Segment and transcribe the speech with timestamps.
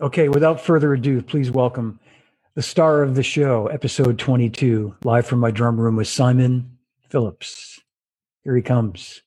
[0.00, 2.00] Okay, without further ado, please welcome
[2.56, 6.78] the star of the show, episode 22, live from my drum room with Simon
[7.10, 7.78] Phillips.
[8.42, 9.22] Here he comes.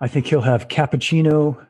[0.00, 1.64] I think he'll have cappuccino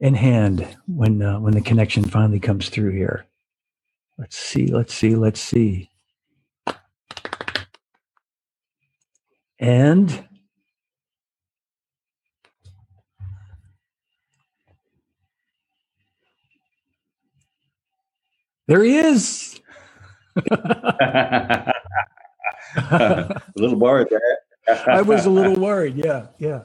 [0.00, 3.26] in hand when uh, when the connection finally comes through here.
[4.18, 5.88] Let's see, let's see, let's see.
[9.60, 10.26] And
[18.68, 19.60] there he is.
[22.76, 24.38] a little worried there.
[24.86, 25.96] I was a little worried.
[25.96, 26.62] Yeah, yeah.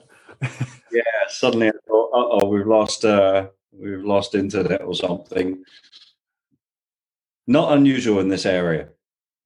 [0.92, 5.64] yeah, suddenly I thought, oh, we've lost, uh, we've lost internet or something.
[7.48, 8.90] Not unusual in this area.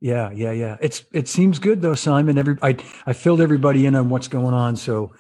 [0.02, 0.76] Yeah, yeah, yeah.
[0.82, 2.38] It's it seems good though, Simon.
[2.38, 5.14] Every I I filled everybody in on what's going on, so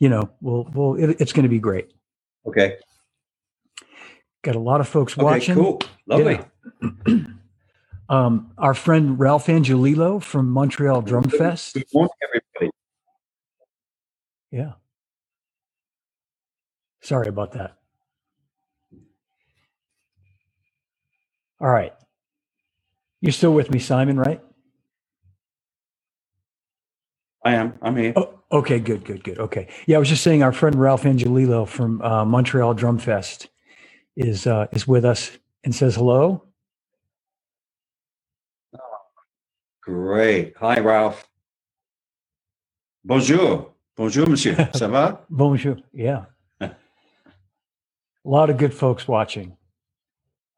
[0.00, 1.92] you know, we'll we'll it, it's going to be great.
[2.44, 2.78] Okay.
[4.42, 5.54] Got a lot of folks okay, watching.
[5.54, 6.34] Cool, lovely.
[6.34, 6.44] Yeah.
[8.08, 11.74] um, our friend Ralph Angelillo from Montreal Drum Fest.
[11.74, 12.70] Good morning, everybody.
[14.52, 14.72] Yeah.
[17.02, 17.76] Sorry about that.
[21.60, 21.94] All right.
[23.20, 24.40] You're still with me, Simon, right?
[27.44, 27.74] I am.
[27.82, 28.12] I'm here.
[28.16, 29.38] Oh, okay, good, good, good.
[29.38, 29.68] Okay.
[29.86, 33.48] Yeah, I was just saying our friend Ralph Angelillo from uh, Montreal Drum Fest
[34.16, 36.44] is uh, is with us and says hello.
[39.84, 40.54] Great.
[40.60, 41.28] Hi, Ralph.
[43.04, 43.74] Bonjour.
[43.96, 44.54] Bonjour, monsieur.
[44.74, 45.20] Ça va?
[45.28, 45.76] Bonjour.
[45.92, 46.24] Yeah.
[46.60, 46.70] a
[48.24, 49.56] lot of good folks watching.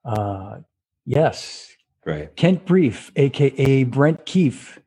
[0.04, 0.58] Uh,
[1.04, 1.76] yes.
[2.04, 2.36] Great.
[2.36, 4.78] Kent Brief, aka Brent Keefe.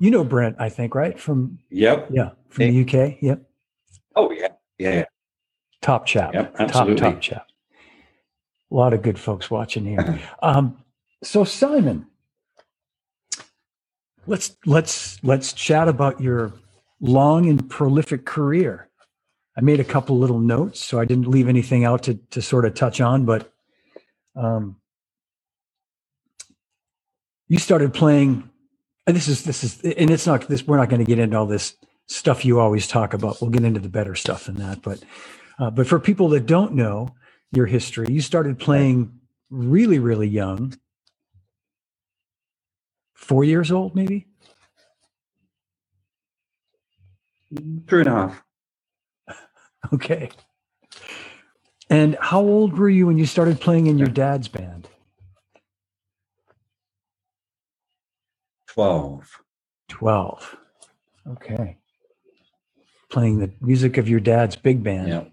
[0.00, 1.18] You know Brent, I think, right?
[1.18, 2.08] From Yep.
[2.10, 3.18] yeah, from the UK.
[3.22, 3.42] Yep.
[4.16, 4.48] Oh yeah.
[4.78, 4.94] Yeah.
[4.94, 5.04] yeah.
[5.80, 6.34] Top chap.
[6.34, 6.96] Yep, top absolutely.
[6.96, 7.46] top chap.
[8.72, 10.20] A lot of good folks watching here.
[10.42, 10.76] um,
[11.22, 12.06] so Simon,
[14.26, 16.52] let's let's let's chat about your
[17.00, 18.88] long and prolific career.
[19.56, 22.64] I made a couple little notes, so I didn't leave anything out to to sort
[22.64, 23.52] of touch on, but
[24.34, 24.76] um,
[27.48, 28.50] you started playing.
[29.06, 30.66] And this is this is, and it's not this.
[30.66, 31.76] We're not going to get into all this
[32.08, 33.40] stuff you always talk about.
[33.40, 35.02] We'll get into the better stuff than that, but
[35.58, 37.14] uh, but for people that don't know
[37.52, 39.12] your history, you started playing
[39.50, 40.74] really really young,
[43.26, 44.26] four years old, maybe.
[47.88, 48.44] Three and a half.
[49.94, 50.30] Okay.
[51.90, 54.88] And how old were you when you started playing in your dad's band?
[58.68, 59.40] Twelve.
[59.88, 60.56] 12.
[61.32, 61.78] Okay.
[63.10, 65.08] Playing the music of your dad's big band.
[65.08, 65.24] Yeah.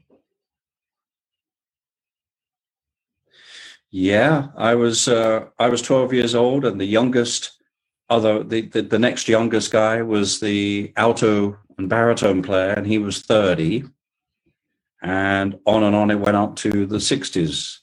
[3.92, 7.53] Yeah, I was uh, I was 12 years old, and the youngest,
[8.14, 12.98] other the, the the next youngest guy was the alto and baritone player, and he
[12.98, 13.86] was 30.
[15.02, 17.80] And on and on it went up to the 60s.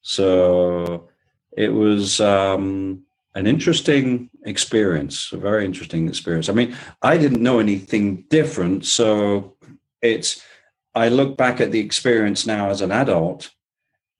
[0.00, 1.08] So
[1.56, 3.04] it was um,
[3.34, 6.48] an interesting experience, a very interesting experience.
[6.48, 9.56] I mean, I didn't know anything different, so
[10.02, 10.42] it's
[10.94, 13.50] I look back at the experience now as an adult,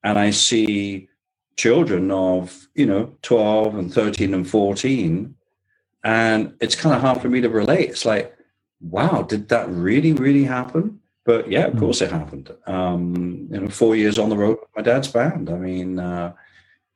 [0.05, 1.09] and I see
[1.57, 5.36] children of you know 12 and 13 and 14
[6.07, 7.91] and it's kind of hard for me to relate.
[7.91, 8.27] It's like
[8.81, 11.01] wow did that really really happen?
[11.25, 11.81] But yeah of Mhm.
[11.81, 12.49] course it happened.
[12.67, 15.45] Um you know four years on the road with my dad's band.
[15.57, 16.29] I mean uh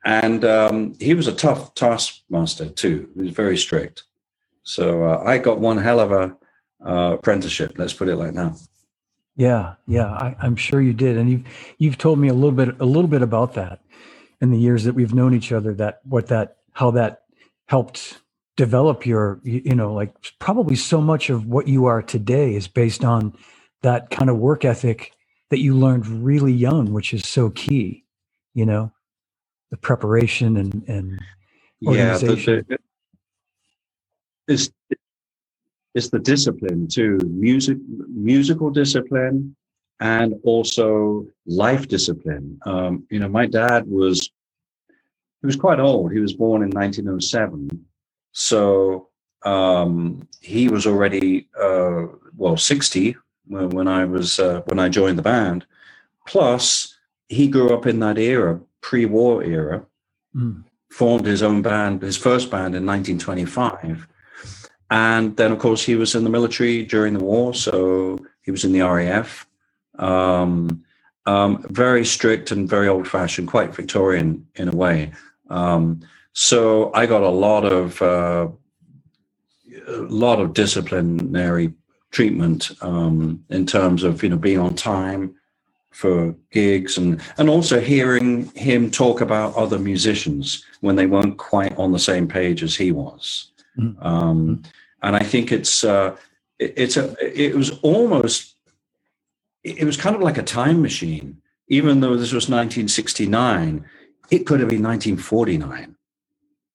[0.04, 0.76] and um
[1.06, 2.97] he was a tough taskmaster too.
[3.16, 3.97] He was very strict.
[4.62, 6.25] So uh, i got one hell of a
[6.91, 8.54] uh, apprenticeship let's put it like that.
[9.37, 11.44] Yeah, yeah, I, I'm sure you did, and you've
[11.82, 13.77] you've told me a little bit a little bit about that
[14.42, 15.72] in the years that we've known each other.
[15.82, 16.48] That what that
[16.81, 17.12] how that
[17.75, 18.00] helped
[18.60, 23.06] develop your you, know like probably so much of what you are today is based
[23.06, 23.32] on
[23.81, 25.12] that kind of work ethic
[25.48, 28.04] that you learned really young, which is so key.
[28.53, 28.92] You know,
[29.71, 31.21] the preparation and and
[31.80, 32.66] yeah the, Organization.
[32.68, 32.78] the,
[34.53, 34.71] it's
[35.95, 37.78] it's the discipline too music
[38.09, 39.57] musical discipline
[40.01, 44.30] and also life discipline um, you know my dad was
[45.41, 47.86] he was quite old he was born in 1907
[48.32, 49.09] so
[49.44, 52.06] um, he was already uh,
[52.36, 53.16] well 60
[53.47, 55.66] when, when i was uh, when i joined the band
[56.27, 56.97] plus
[57.28, 59.86] he grew up in that era pre-war era
[60.36, 60.62] Mm.
[60.91, 64.06] formed his own band, his first band in 1925.
[64.91, 67.54] And then, of course, he was in the military during the war.
[67.54, 69.47] So he was in the RAF.
[69.98, 70.84] Um,
[71.26, 75.12] um, very strict and very old fashioned, quite Victorian in a way.
[75.48, 76.00] Um,
[76.41, 78.48] so I got a lot of uh,
[79.87, 81.75] a lot of disciplinary
[82.13, 85.34] treatment um, in terms of you know being on time
[85.91, 91.77] for gigs and and also hearing him talk about other musicians when they weren't quite
[91.77, 93.53] on the same page as he was.
[93.78, 94.03] Mm-hmm.
[94.03, 94.63] Um,
[95.03, 96.16] and I think it's uh,
[96.59, 98.57] it, it's a it was almost
[99.63, 101.43] it was kind of like a time machine.
[101.69, 103.84] Even though this was 1969,
[104.31, 105.97] it could have been 1949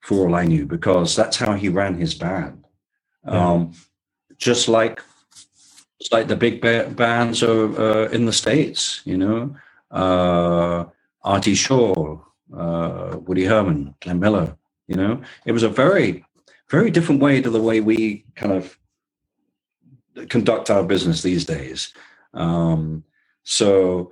[0.05, 2.63] for all I knew, because that's how he ran his band.
[3.25, 3.53] Yeah.
[3.53, 3.73] Um,
[4.37, 5.01] just like
[5.99, 9.55] it's like the big bands are, uh, in the states, you know,
[9.89, 10.85] uh,
[11.23, 12.19] Artie Shaw,
[12.55, 14.55] uh, Woody Herman, Glenn Miller.
[14.87, 16.23] You know, it was a very,
[16.69, 18.77] very different way to the way we kind of
[20.29, 21.91] conduct our business these days.
[22.35, 23.03] Um,
[23.41, 24.11] so,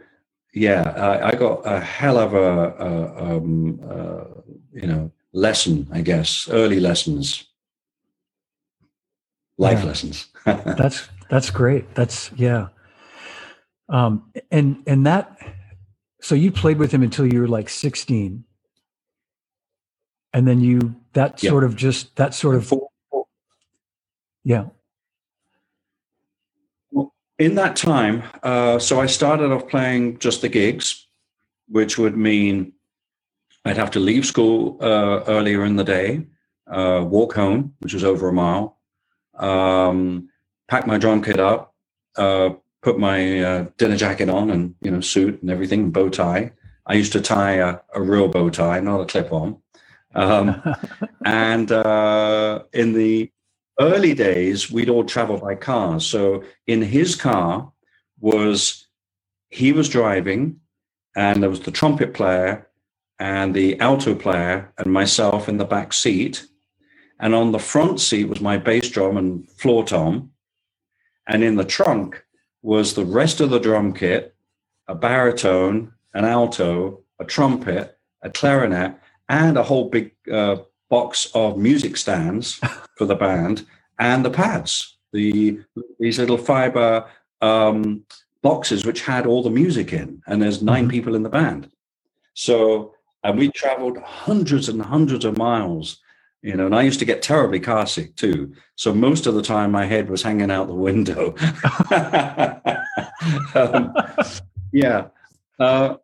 [0.55, 2.49] yeah, I, I, got a hell of a,
[2.87, 4.41] a um, uh,
[4.71, 7.45] you know lesson, I guess, early lessons,
[9.57, 9.85] life yeah.
[9.85, 10.27] lessons.
[10.45, 11.93] that's that's great.
[11.95, 12.67] That's yeah.
[13.89, 15.37] Um, and and that
[16.21, 18.45] so you played with him until you were like 16
[20.33, 22.73] and then you that sort of just that sort of
[24.43, 24.65] yeah
[26.91, 31.07] well, in that time uh, so i started off playing just the gigs
[31.67, 32.72] which would mean
[33.65, 36.25] i'd have to leave school uh, earlier in the day
[36.67, 38.77] uh, walk home which was over a mile
[39.39, 40.29] um,
[40.67, 41.73] pack my drum kit up
[42.17, 42.51] uh,
[42.83, 46.51] put my uh, dinner jacket on and you know suit and everything, bow tie.
[46.85, 49.57] I used to tie a, a real bow tie, not a clip on.
[50.13, 50.61] Um,
[51.25, 53.31] and uh, in the
[53.79, 55.99] early days, we'd all travel by car.
[55.99, 57.71] So in his car
[58.19, 58.87] was
[59.49, 60.59] he was driving,
[61.15, 62.67] and there was the trumpet player
[63.19, 66.45] and the alto player and myself in the back seat.
[67.19, 70.31] And on the front seat was my bass drum and floor tom.
[71.27, 72.23] And in the trunk
[72.61, 74.35] was the rest of the drum kit,
[74.87, 78.95] a baritone, an alto, a trumpet, a clarinet,
[79.29, 80.57] and a whole big uh,
[80.89, 82.59] box of music stands
[82.97, 83.65] for the band
[83.99, 85.59] and the pads, the
[85.99, 87.05] these little fiber
[87.41, 88.03] um,
[88.41, 90.91] boxes which had all the music in, and there's 9 mm-hmm.
[90.91, 91.69] people in the band.
[92.33, 92.92] So,
[93.23, 95.99] and we traveled hundreds and hundreds of miles
[96.41, 98.53] you know and i used to get terribly car sick too.
[98.75, 101.35] So most of the time my head was hanging out the window.
[103.55, 103.93] Um,
[104.73, 105.07] yeah
[105.57, 105.95] uh,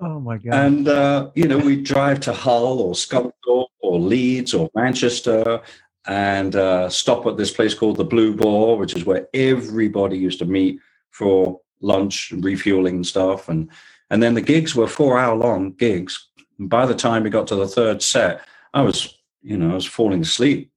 [0.00, 0.52] oh my god.
[0.52, 5.60] and uh, you know we drive to hull or scunthorpe or leeds or manchester
[6.06, 10.40] and uh, stop at this place called the blue boar which is where everybody used
[10.40, 13.48] to meet for lunch and refueling and stuff.
[13.48, 13.68] And
[14.10, 16.28] and then the gigs were four hour long gigs
[16.58, 18.40] and by the time we got to the third set
[18.72, 19.14] i was
[19.44, 20.72] you know, I was falling asleep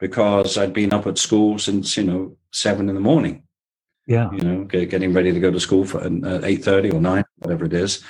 [0.00, 3.44] because I'd been up at school since, you know, seven in the morning.
[4.06, 4.32] Yeah.
[4.32, 7.66] You know, getting ready to go to school for uh, eight thirty or nine, whatever
[7.66, 8.02] it is.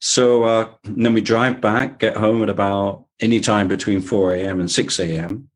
[0.00, 4.60] So uh, then we drive back, get home at about any time between 4 a.m.
[4.60, 5.50] and 6 a.m.,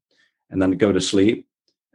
[0.51, 1.49] and then go to sleep.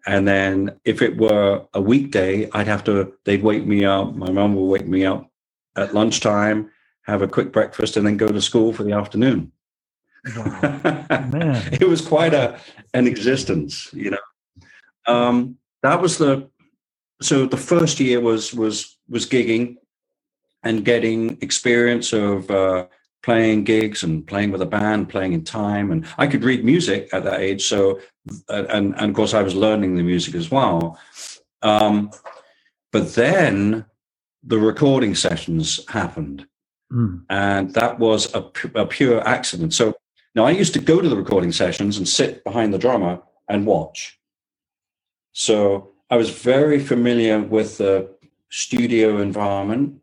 [0.07, 4.15] And then if it were a weekday, I'd have to, they'd wake me up.
[4.15, 5.28] My mom would wake me up
[5.79, 6.69] at lunchtime,
[7.03, 9.51] have a quick breakfast, and then go to school for the afternoon.
[10.35, 10.59] Wow.
[11.09, 11.73] Man.
[11.73, 12.59] it was quite a
[12.93, 14.17] an existence, you know.
[15.07, 16.49] Um, that was the
[17.21, 19.77] so the first year was was was gigging
[20.63, 22.87] and getting experience of uh,
[23.23, 27.09] playing gigs and playing with a band, playing in time, and I could read music
[27.13, 27.65] at that age.
[27.65, 27.99] So
[28.49, 30.99] and and of course I was learning the music as well.
[31.61, 32.11] Um,
[32.91, 33.85] but then
[34.43, 36.45] the recording sessions happened.
[36.91, 37.23] Mm.
[37.29, 39.73] And that was a, a, pure accident.
[39.73, 39.93] So
[40.35, 43.65] now, I used to go to the recording sessions and sit behind the drummer and
[43.65, 44.19] watch.
[45.33, 48.09] So I was very familiar with the
[48.49, 50.01] studio environment.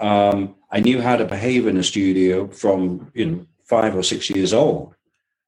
[0.00, 4.30] Um, I knew how to behave in a studio from you know five or six
[4.30, 4.94] years old.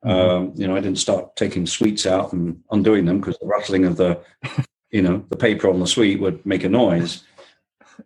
[0.04, 0.30] Mm-hmm.
[0.30, 3.84] Um, you know, I didn't start taking sweets out and undoing them because the rattling
[3.84, 4.20] of the,
[4.90, 7.24] you know, the paper on the sweet would make a noise,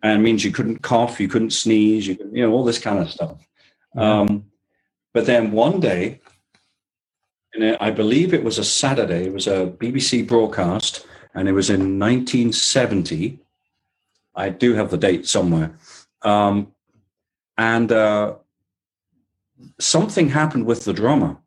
[0.03, 2.99] and means you couldn't cough, you couldn't sneeze, you could, you know, all this kind
[2.99, 3.37] of stuff.
[3.95, 4.45] Um,
[5.13, 6.21] but then one day,
[7.53, 11.69] and I believe it was a Saturday, it was a BBC broadcast, and it was
[11.69, 13.39] in 1970.
[14.35, 15.75] I do have the date somewhere.
[16.21, 16.73] Um,
[17.57, 18.35] and uh,
[19.79, 21.37] something happened with the drummer,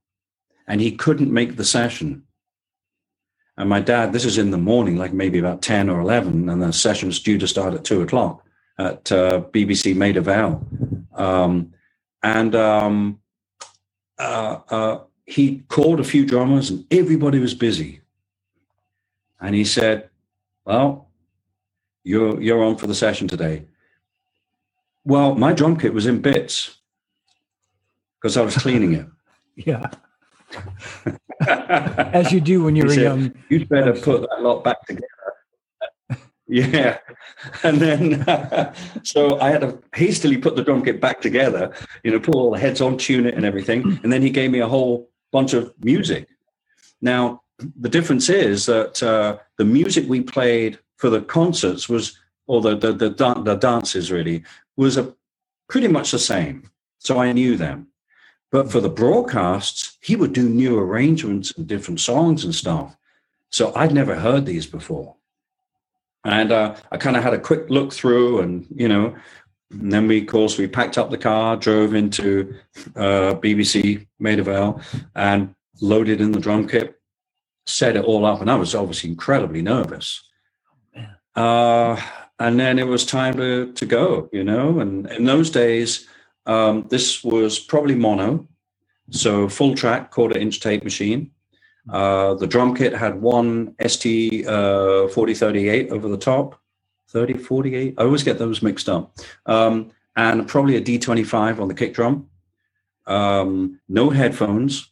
[0.66, 2.24] and he couldn't make the session.
[3.56, 6.62] And my dad, this is in the morning, like maybe about 10 or 11, and
[6.62, 8.42] the session was due to start at two o'clock.
[8.78, 10.66] at uh, BBC Maida Vale.
[11.14, 11.72] Um,
[12.22, 13.20] and um,
[14.18, 18.00] uh, uh, he called a few drummers and everybody was busy.
[19.40, 20.08] And he said,
[20.64, 21.08] Well,
[22.04, 23.66] you're, you're on for the session today.
[25.04, 26.78] Well, my drum kit was in bits
[28.20, 29.06] because I was cleaning it.
[29.54, 29.90] Yeah.
[31.48, 33.34] As you do when you're said, young.
[33.48, 35.06] You'd better put that lot back together.
[36.52, 36.98] Yeah.
[37.62, 41.72] And then, so I had to hastily put the drum kit back together,
[42.04, 43.98] you know, put all the heads on, tune it and everything.
[44.02, 46.28] And then he gave me a whole bunch of music.
[47.00, 47.42] Now,
[47.80, 52.76] the difference is that uh, the music we played for the concerts was, or the,
[52.76, 54.44] the, the, the dances really,
[54.76, 55.14] was a,
[55.68, 56.70] pretty much the same.
[56.98, 57.88] So I knew them.
[58.52, 62.94] But for the broadcasts, he would do new arrangements and different songs and stuff.
[63.48, 65.16] So I'd never heard these before.
[66.24, 69.16] And uh, I kind of had a quick look through, and you know,
[69.70, 72.54] and then we, of course, we packed up the car, drove into
[72.94, 74.80] uh, BBC Maida Vale,
[75.16, 77.00] and loaded in the drum kit,
[77.66, 80.22] set it all up, and I was obviously incredibly nervous.
[81.34, 82.00] Uh,
[82.38, 84.78] and then it was time to to go, you know.
[84.78, 86.06] And in those days,
[86.46, 88.46] um, this was probably mono,
[89.10, 91.30] so full track quarter inch tape machine.
[91.88, 96.60] Uh, the drum kit had one ST uh, 4038 over the top,
[97.08, 97.94] 3048.
[97.98, 99.16] I always get those mixed up.
[99.46, 102.28] Um, and probably a D25 on the kick drum.
[103.06, 104.90] Um, no headphones.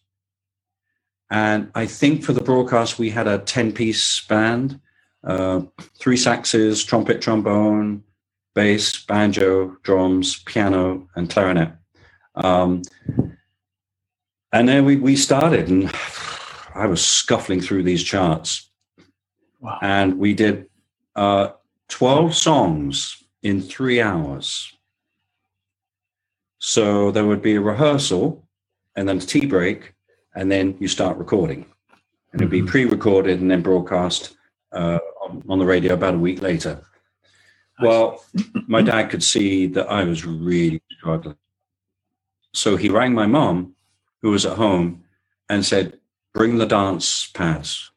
[1.30, 4.80] And I think for the broadcast, we had a 10 piece band
[5.24, 5.60] uh,
[5.98, 8.02] three saxes, trumpet, trombone,
[8.54, 11.72] bass, banjo, drums, piano, and clarinet.
[12.34, 12.82] Um,
[14.52, 15.92] and then we, we started, and
[16.74, 18.70] I was scuffling through these charts.
[19.60, 19.78] Wow.
[19.82, 20.66] And we did
[21.14, 21.50] uh,
[21.88, 24.72] 12 songs in three hours.
[26.58, 28.46] So there would be a rehearsal
[28.96, 29.94] and then a tea break,
[30.34, 31.64] and then you start recording.
[32.32, 32.68] And it'd be Mhm.
[32.68, 34.36] pre recorded and then broadcast
[34.72, 36.80] uh, on, on the radio about a week later.
[37.82, 38.22] Well,
[38.66, 41.36] my dad could see that I was really struggling.
[42.52, 43.74] So he rang my mom,
[44.22, 45.04] who was at home,
[45.48, 45.98] and said,
[46.32, 47.90] Bring the dance pads,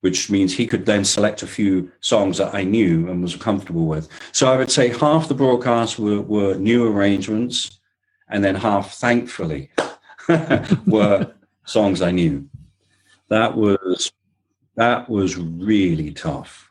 [0.00, 3.86] which means he could then select a few songs that I knew and was comfortable
[3.86, 4.08] with.
[4.32, 7.80] So I would say half the broadcasts were, were new arrangements,
[8.28, 9.70] and then half, thankfully,
[10.86, 11.32] were
[11.64, 12.48] songs I knew.
[13.28, 14.12] That was
[14.76, 16.70] that was really tough,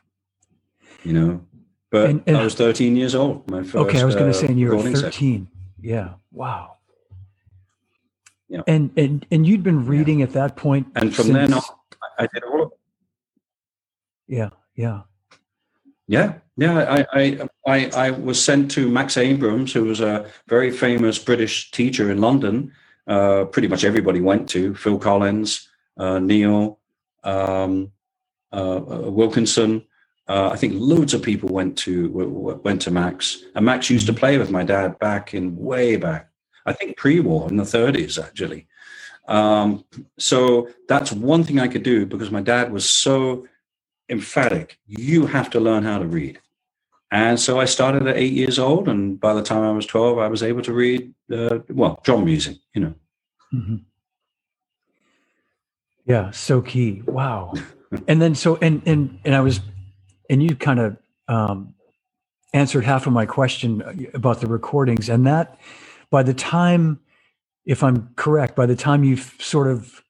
[1.04, 1.44] you know.
[1.90, 3.48] But And- and- I was 13 years old.
[3.50, 3.76] My first.
[3.76, 5.10] Okay, I was going uh, to say, and you were recording session.
[5.10, 5.48] 13.
[5.80, 6.14] Yeah.
[6.32, 6.76] Wow.
[8.48, 8.62] Yeah.
[8.66, 10.86] And and and you'd been reading at that point.
[10.94, 11.62] And from then on,
[12.18, 12.72] I did all of
[14.26, 14.50] Yeah.
[14.74, 15.02] Yeah.
[16.10, 16.78] Yeah, yeah.
[16.88, 21.70] I, I, I, I was sent to Max Abrams, who was a very famous British
[21.70, 22.72] teacher in London.
[23.06, 25.68] Uh, pretty much everybody went to Phil Collins,
[25.98, 26.78] uh, Neil,
[27.24, 27.92] um,
[28.52, 29.84] uh, uh, Wilkinson.
[30.28, 33.88] Uh, I think loads of people went to w- w- went to Max, and Max
[33.88, 36.28] used to play with my dad back in way back.
[36.66, 38.66] I think pre-war in the 30s, actually.
[39.26, 39.84] Um,
[40.18, 43.46] so that's one thing I could do because my dad was so
[44.10, 44.78] emphatic.
[44.86, 46.40] You have to learn how to read.
[47.10, 50.18] And so I started at eight years old, and by the time I was 12,
[50.18, 52.94] I was able to read, uh, well, drum music, you know.
[53.52, 53.80] Mhm.
[56.04, 57.02] Yeah, so key.
[57.06, 57.54] Wow.
[58.08, 59.60] and then so and and and I was
[60.28, 60.96] and you kind of
[61.28, 61.74] um
[62.54, 65.58] answered half of my question uh, about the recordings and that
[66.10, 66.98] by the time
[67.66, 70.02] if I'm correct, by the time you've sort of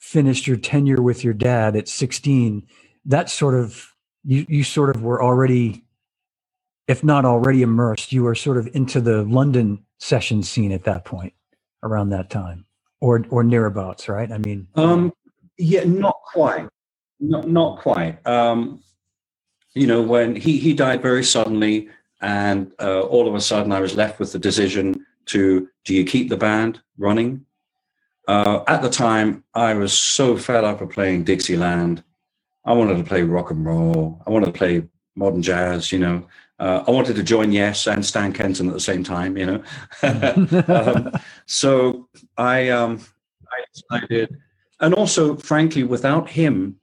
[0.00, 2.66] finished your tenure with your dad at 16,
[3.06, 3.92] that sort of
[4.24, 5.84] you you sort of were already
[6.88, 11.04] if not already immersed, you were sort of into the London session scene at that
[11.04, 11.32] point
[11.82, 12.66] around that time
[13.00, 14.30] or or nearabouts, right?
[14.32, 15.12] I mean, Um,
[15.56, 16.68] yeah, not quite.
[17.20, 18.26] Not, not quite.
[18.26, 18.82] Um,
[19.74, 21.88] you know, when he, he died very suddenly,
[22.20, 26.04] and uh, all of a sudden I was left with the decision to do you
[26.04, 27.44] keep the band running?
[28.26, 32.02] Uh, at the time, I was so fed up of playing Dixieland.
[32.64, 34.22] I wanted to play rock and roll.
[34.26, 34.84] I wanted to play
[35.16, 36.26] modern jazz, you know.
[36.58, 39.62] Uh, I wanted to join Yes and Stan Kenton at the same time, you know.
[40.68, 41.12] um,
[41.46, 43.00] so I, um,
[43.50, 44.36] I decided,
[44.80, 46.76] and also, frankly, without him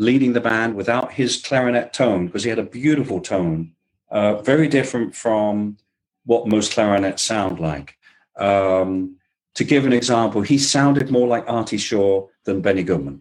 [0.00, 3.72] leading the band, without his clarinet tone, because he had a beautiful tone,
[4.10, 5.76] uh, very different from
[6.24, 7.96] what most clarinets sound like.
[8.36, 9.16] Um,
[9.54, 13.20] to give an example, he sounded more like Artie Shaw than Benny Goodman.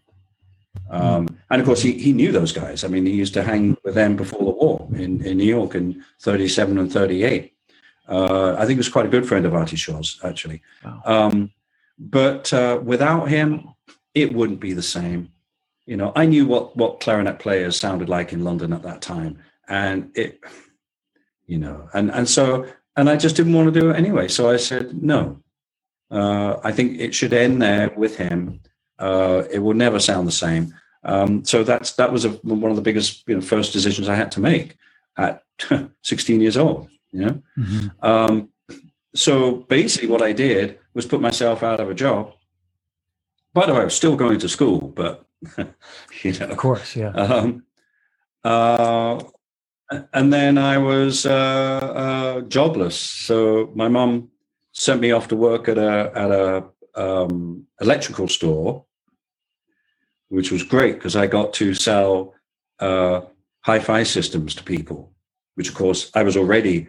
[0.89, 2.85] Um, and of course, he, he knew those guys.
[2.85, 5.75] I mean, he used to hang with them before the war in, in New York
[5.75, 7.53] in 37 and 38.
[8.07, 10.61] Uh, I think he was quite a good friend of Artie Shaw's, actually.
[10.85, 11.01] Wow.
[11.03, 11.51] Um,
[11.99, 13.73] but uh, without him,
[14.15, 15.33] it wouldn't be the same.
[15.89, 19.39] You know, I knew what, what clarinet players sounded like in London at that time.
[19.67, 20.39] And it,
[21.47, 24.27] you know, and, and so, and I just didn't want to do it anyway.
[24.27, 25.41] So I said, no,
[26.11, 28.59] uh, I think it should end there with him.
[28.99, 30.75] Uh, it will never sound the same.
[31.03, 34.15] Um, so that's that was a, one of the biggest you know, first decisions I
[34.15, 34.75] had to make
[35.17, 35.41] at
[36.03, 36.87] 16 years old.
[37.11, 37.91] You know, Mhm.
[38.03, 38.49] um,
[39.15, 42.33] so basically what I did was put myself out of a job.
[43.55, 45.25] By the way, I was still going to school, but
[46.23, 47.09] you know, Of course, yeah.
[47.11, 47.63] um,
[48.43, 49.21] uh,
[50.13, 52.97] and then I was uh, uh, jobless.
[52.97, 54.29] So my mum
[54.71, 56.63] sent me off to work at a at a
[56.95, 58.85] um, electrical store,
[60.29, 62.33] which was great because I got to sell
[62.79, 63.21] uh,
[63.61, 65.11] hi-fi systems to people.
[65.55, 66.87] Which, of course, I was already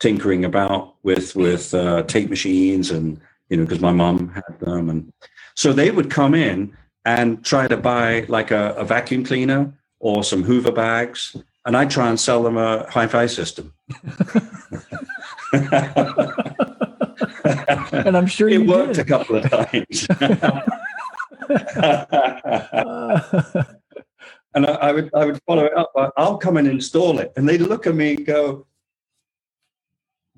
[0.00, 4.90] tinkering about with with uh, tape machines and you know because my mum had them,
[4.90, 5.12] and
[5.54, 10.24] so they would come in and try to buy like a, a vacuum cleaner or
[10.24, 13.72] some Hoover bags, and I'd try and sell them a hi-fi system.
[17.92, 19.04] and I'm sure it worked did.
[19.06, 20.06] a couple of times.
[24.54, 25.92] and I, I would I would follow it up.
[25.96, 28.66] I- I'll come and install it, and they'd look at me and go,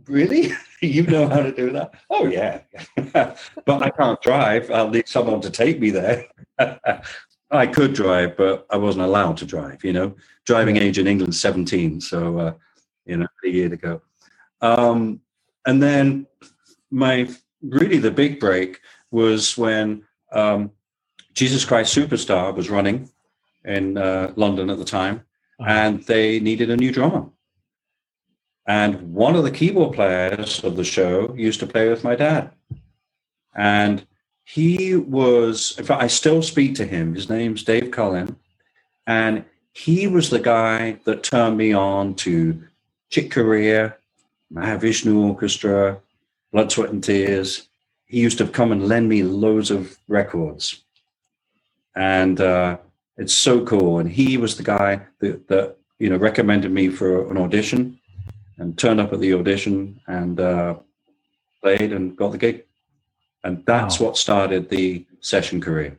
[0.06, 0.52] "Really?
[0.82, 1.94] you know how to do that?
[2.10, 2.60] Oh yeah,
[3.12, 4.70] but I can't drive.
[4.70, 6.26] I'll need someone to take me there."
[7.50, 9.82] I could drive, but I wasn't allowed to drive.
[9.82, 12.54] You know, driving age in England seventeen, so uh,
[13.06, 14.02] you know, a year to go.
[14.60, 15.20] Um,
[15.66, 16.26] and then
[16.90, 17.28] my
[17.62, 18.80] really the big break
[19.10, 20.70] was when um,
[21.32, 23.10] Jesus Christ Superstar was running
[23.64, 25.24] in uh, London at the time,
[25.66, 27.26] and they needed a new drummer.
[28.68, 32.50] And one of the keyboard players of the show used to play with my dad,
[33.56, 34.06] and
[34.44, 35.74] he was.
[35.78, 37.14] In fact, I still speak to him.
[37.14, 38.36] His name's Dave Cullen,
[39.06, 42.62] and he was the guy that turned me on to
[43.08, 43.96] Chick Corea,
[44.52, 45.98] Mahavishnu Orchestra,
[46.52, 47.68] Blood, Sweat, and Tears.
[48.04, 50.82] He used to come and lend me loads of records.
[51.96, 52.76] And uh,
[53.16, 53.98] it's so cool.
[53.98, 57.97] And he was the guy that, that, you know, recommended me for an audition
[58.58, 60.74] and turned up at the audition and uh,
[61.62, 62.64] played and got the gig.
[63.44, 64.06] And that's Wow.
[64.08, 65.96] what started the session career.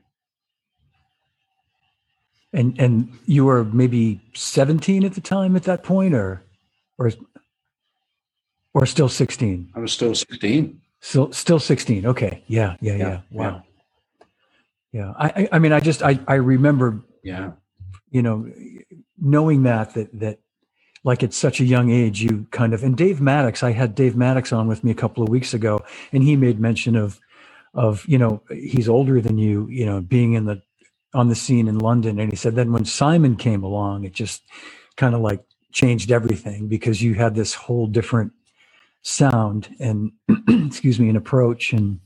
[2.51, 6.41] And and you were maybe 17 at the time at that point, or
[6.97, 7.11] or
[8.73, 9.71] or still 16?
[9.75, 10.81] I was still 16.
[10.99, 12.05] Still still 16.
[12.07, 12.43] Okay.
[12.47, 12.75] Yeah.
[12.81, 12.95] Yeah.
[12.95, 13.07] Yeah.
[13.07, 13.63] Yeah, Wow.
[14.91, 15.13] Yeah.
[15.17, 17.51] I I- I mean I just I I remember Yeah.
[18.09, 18.51] you know
[19.21, 20.39] knowing that that that
[21.03, 24.13] like at such a young age you kind of and Dave Mattacks I had Dave
[24.15, 25.81] Mattacks on with me a couple of weeks ago
[26.13, 27.19] and he made mention of
[27.73, 30.61] of you know he's older than you you know being in the
[31.13, 34.43] on the scene in London and he said then when Simon came along it just
[34.97, 38.31] kind of like changed everything because you had this whole different
[39.03, 40.11] sound and
[40.67, 41.99] excuse me an approach and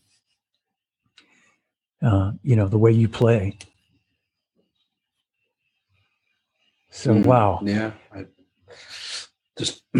[2.04, 3.58] uh, you know the way you play
[6.92, 7.26] so Mhm.
[7.26, 7.92] wow Yeah.
[8.14, 8.26] I
[9.58, 9.84] just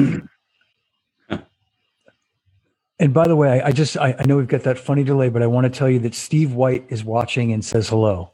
[3.00, 5.28] And by the way, I, I just I, I know we've got that funny delay,
[5.30, 8.32] but I want to tell you that Steve White is watching and says hello.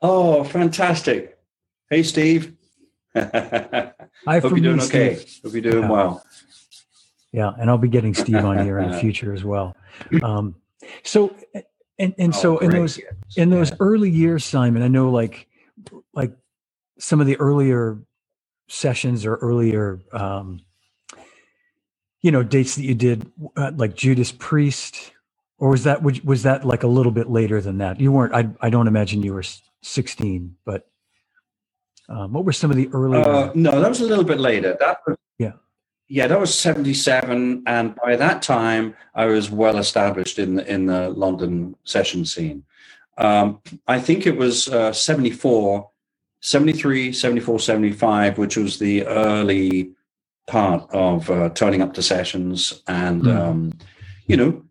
[0.00, 1.38] Oh, fantastic.
[1.90, 2.56] Hey, Steve.
[3.14, 3.92] Hi
[4.26, 5.14] Hope you're doing me, okay.
[5.16, 5.40] Steve.
[5.44, 5.90] Hope you're doing Yeah.
[5.90, 6.24] well.
[7.32, 9.76] Yeah, and I'll be getting Steve on here in the future as well.
[10.22, 10.56] Um,
[11.04, 11.34] so
[11.98, 12.78] and and so Oh, in great.
[12.80, 13.00] those
[13.36, 13.76] in those Yeah.
[13.80, 15.46] early years, Simon, I know like
[16.14, 16.32] like
[16.98, 17.98] some of the earlier
[18.68, 20.60] sessions or earlier um,
[22.22, 25.12] you know dates that you did, uh, like Judas Priest,
[25.58, 28.00] or was that was that like a little bit later than that?
[28.00, 28.34] You weren't.
[28.34, 29.44] I I don't imagine you were
[29.82, 30.88] sixteen, but
[32.08, 33.22] um, what were some of the earlier?
[33.22, 34.76] Uh, no, that was a little bit later.
[34.78, 35.52] That was Yeah.
[36.08, 40.72] yeah, that was seventy seven, and by that time I was well established in the
[40.72, 42.64] in the London session scene.
[43.18, 45.90] Um, I think it was uh, 74,
[46.42, 49.92] 73, 74, 75, which was the early
[50.48, 53.38] part of uh, turning up to sessions and Mm.
[53.38, 53.72] um,
[54.26, 54.62] you know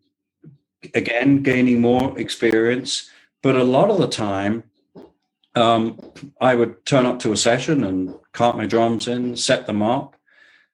[0.93, 3.09] again gaining more experience.
[3.41, 4.63] But a lot of the time
[5.55, 5.97] um,
[6.39, 10.15] i would turn up to a session and cart my drums in set them up.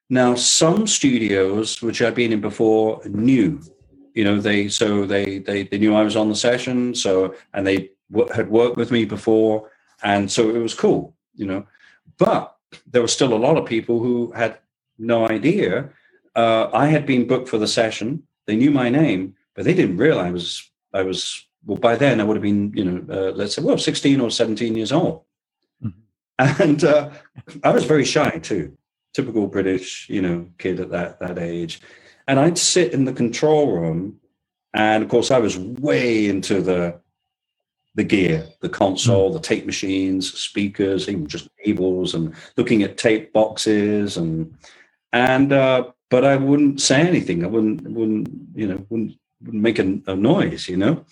[0.10, 3.62] Now some studios which i'd been in before knew
[4.16, 7.66] you know they so they they, they knew i was on the session so and
[7.68, 9.70] they w- had worked with me before,
[10.04, 11.66] and so it was cool, you know.
[12.18, 12.56] But
[12.86, 14.58] there were still a lot of people who had
[14.98, 15.90] no idea.
[16.36, 18.24] Uh, I had been booked for the session.
[18.46, 20.72] They knew my name, but they didn't realize I was.
[20.94, 21.78] I was well.
[21.78, 24.76] By then, I would have been, you know, uh, let's say, well, sixteen or seventeen
[24.76, 25.24] years old,
[25.84, 26.62] mm-hmm.
[26.62, 27.10] and uh,
[27.64, 28.78] I was very shy too.
[29.14, 31.82] Typical British, you know, kid at that that age.
[32.28, 34.20] And I'd sit in the control room,
[34.74, 37.00] and of course, I was way into the
[37.98, 43.34] the gear, the console, the tape machines, speakers, even just cables, and looking at tape
[43.34, 44.56] boxes, and
[45.14, 47.44] and uh, but I wouldn't say anything.
[47.44, 51.04] I wouldn't wouldn't you know wouldn't, wouldn't make a, a noise, you know.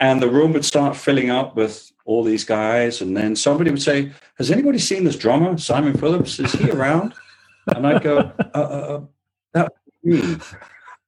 [0.00, 3.82] And the room would start filling up with all these guys, and then somebody would
[3.82, 6.40] say, "Has anybody seen this drummer, Simon Phillips?
[6.40, 7.12] Is he around?"
[7.76, 9.00] And I'd go, uh, uh, uh
[9.52, 9.72] "That
[10.02, 10.38] me."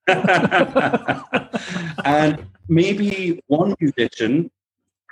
[2.04, 4.50] and maybe one musician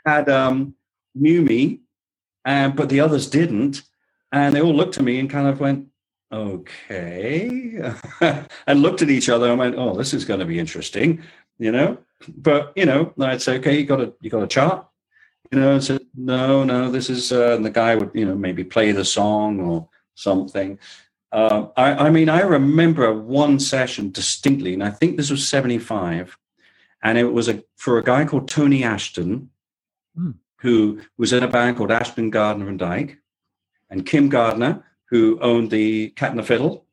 [0.04, 0.74] had um,
[1.14, 1.80] knew me,
[2.44, 3.82] and but the others didn't,
[4.32, 5.88] and they all looked at me and kind of went,
[6.32, 7.80] "Okay,"
[8.20, 11.22] and looked at each other and went, "Oh, this is going to be interesting,"
[11.58, 11.98] you know.
[12.28, 14.86] But you know, I'd say, "Okay, you got a you got a chart."
[15.50, 18.36] You know, and said, "No, no, this is," uh, and the guy would you know
[18.36, 20.78] maybe play the song or something.
[21.32, 26.36] Uh, I, I mean, I remember one session distinctly, and I think this was 75,
[27.02, 29.50] and it was a for a guy called Tony Ashton,
[30.18, 30.34] mm.
[30.58, 33.18] who was in a band called Ashton Gardner and Dyke,
[33.90, 36.86] and Kim Gardner, who owned the Cat and the Fiddle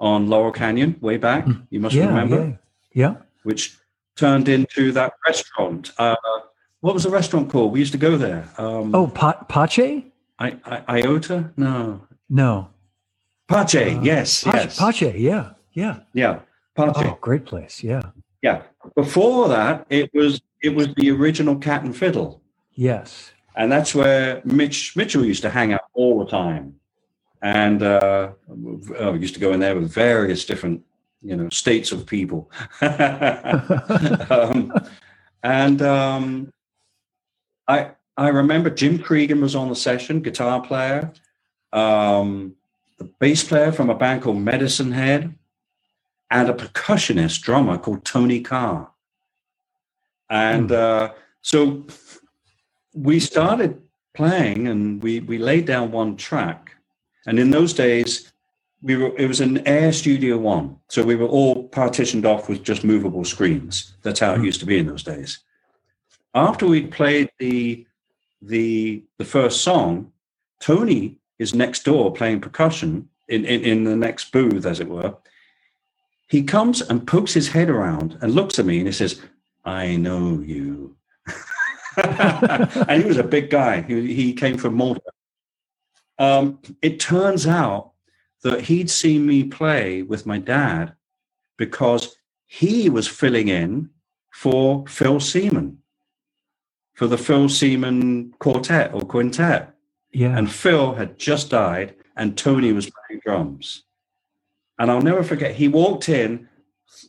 [0.00, 1.46] on Laurel Canyon way back.
[1.46, 1.66] Mm.
[1.70, 2.58] You must yeah, remember.
[2.92, 3.12] Yeah.
[3.12, 3.14] yeah.
[3.44, 3.76] Which
[4.16, 5.92] turned into that restaurant.
[5.98, 6.16] Uh,
[6.80, 7.72] what was the restaurant called?
[7.72, 8.48] We used to go there.
[8.58, 10.12] Um, oh, pa- Pache?
[10.38, 11.52] I, I, Iota?
[11.56, 12.02] No.
[12.28, 12.68] No.
[13.48, 14.78] Pache, uh, yes, Pache, yes.
[14.78, 16.00] Pache, yeah, yeah.
[16.14, 16.40] Yeah.
[16.74, 16.92] Pache.
[16.96, 17.82] Oh, great place.
[17.82, 18.02] Yeah.
[18.42, 18.62] Yeah.
[18.96, 22.41] Before that, it was it was the original Cat and Fiddle.
[22.74, 23.32] Yes.
[23.54, 26.76] And that's where Mitch Mitchell used to hang out all the time.
[27.42, 28.32] And uh,
[28.98, 30.82] oh, used to go in there with various different,
[31.22, 32.50] you know, states of people.
[32.80, 34.72] um,
[35.42, 36.52] and um,
[37.66, 41.12] I I remember Jim Cregan was on the session, guitar player,
[41.72, 42.54] um,
[42.98, 45.34] the bass player from a band called Medicine Head,
[46.30, 48.90] and a percussionist drummer called Tony Carr.
[50.30, 50.74] And mm.
[50.74, 51.84] uh, so
[52.94, 53.80] we started
[54.14, 56.74] playing and we, we laid down one track.
[57.26, 58.32] And in those days,
[58.82, 60.76] we were it was an Air Studio One.
[60.88, 63.94] So we were all partitioned off with just movable screens.
[64.02, 64.44] That's how it hmm.
[64.44, 65.38] used to be in those days.
[66.34, 67.86] After we'd played the
[68.40, 70.12] the the first song,
[70.60, 75.14] Tony is next door playing percussion in, in, in the next booth, as it were.
[76.28, 79.20] He comes and pokes his head around and looks at me and he says,
[79.64, 80.96] I know you.
[81.96, 83.82] and he was a big guy.
[83.82, 85.02] He, he came from Malta.
[86.18, 87.92] Um, it turns out
[88.42, 90.94] that he'd seen me play with my dad
[91.56, 93.90] because he was filling in
[94.30, 95.78] for Phil Seaman
[96.94, 99.74] for the Phil Seaman quartet or quintet.
[100.12, 100.36] Yeah.
[100.36, 103.84] And Phil had just died and Tony was playing drums.
[104.78, 106.48] And I'll never forget, he walked in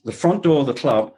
[0.06, 1.14] the front door of the club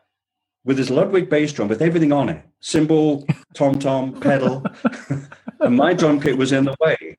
[0.65, 4.65] with his Ludwig bass drum with everything on it cymbal, tom tom, pedal.
[5.59, 7.17] and my drum kit was in the way.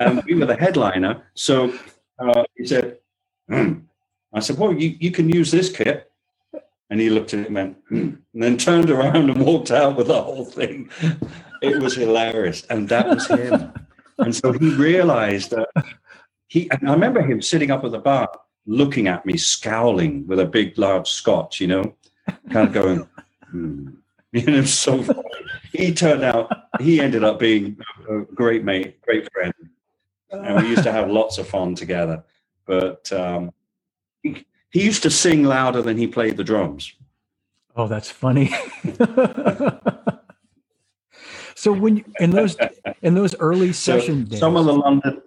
[0.00, 1.22] And we were the headliner.
[1.34, 1.72] So
[2.18, 2.98] uh, he said,
[3.48, 3.80] hmm.
[4.32, 6.10] I said, Well, you, you can use this kit.
[6.90, 8.14] And he looked at it and went, hmm.
[8.34, 10.90] and then turned around and walked out with the whole thing.
[11.62, 12.64] It was hilarious.
[12.68, 13.72] And that was him.
[14.18, 15.68] And so he realized that
[16.48, 18.28] he, I remember him sitting up at the bar
[18.66, 21.94] looking at me, scowling with a big, large scotch, you know,
[22.50, 23.08] kind of going,
[23.50, 23.88] hmm.
[24.32, 25.22] you know, so funny.
[25.72, 27.76] he turned out, he ended up being
[28.08, 29.54] a great mate, great friend.
[30.30, 32.24] And we used to have lots of fun together.
[32.66, 33.52] But um,
[34.22, 36.92] he, he used to sing louder than he played the drums.
[37.76, 38.54] Oh, that's funny.
[41.54, 42.56] so when you, in those
[43.00, 45.22] in those early session so days, some of the London,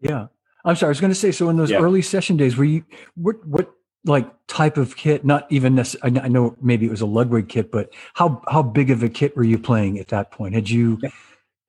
[0.00, 0.26] yeah,
[0.64, 0.88] I'm sorry.
[0.88, 1.78] I was going to say, so in those yeah.
[1.78, 3.72] early session days, were you what what
[4.06, 5.24] like type of kit?
[5.24, 6.20] Not even necessarily.
[6.20, 9.36] I know maybe it was a Ludwig kit, but how how big of a kit
[9.36, 10.54] were you playing at that point?
[10.54, 10.98] Had you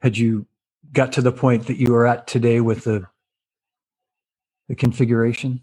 [0.01, 0.45] had you
[0.93, 3.07] got to the point that you are at today with the
[4.67, 5.61] the configuration?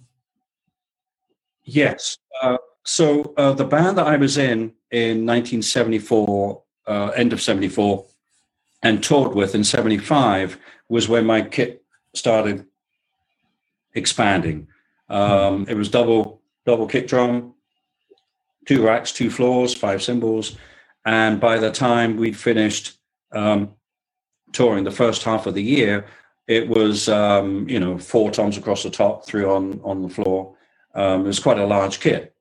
[1.64, 2.18] Yes.
[2.42, 8.04] Uh, so uh, the band that I was in in 1974, uh, end of 74,
[8.82, 10.58] and toured with in 75
[10.88, 11.82] was when my kit
[12.14, 12.66] started
[13.94, 14.68] expanding.
[15.08, 17.54] Um, it was double double kick drum,
[18.66, 20.56] two racks, two floors, five cymbals,
[21.04, 22.98] And by the time we'd finished
[23.32, 23.74] um,
[24.52, 26.06] touring the first half of the year,
[26.46, 30.56] it was um, you know four toms across the top, three on on the floor.
[30.94, 32.34] Um, it was quite a large kit,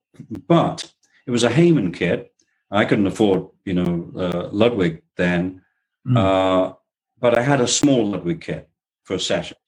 [0.46, 0.92] but
[1.26, 2.32] it was a Hayman kit.
[2.70, 5.62] I couldn't afford you know uh, Ludwig then,
[6.06, 6.16] mm.
[6.16, 6.74] uh,
[7.18, 8.68] but I had a small Ludwig kit
[9.04, 9.60] for sessions.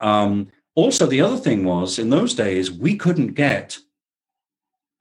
[0.00, 3.78] Um, also, the other thing was in those days we couldn't get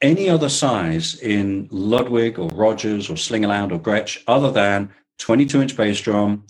[0.01, 5.77] any other size in Ludwig or Rogers or Slingerland or Gretsch other than 22 inch
[5.77, 6.45] bass drum,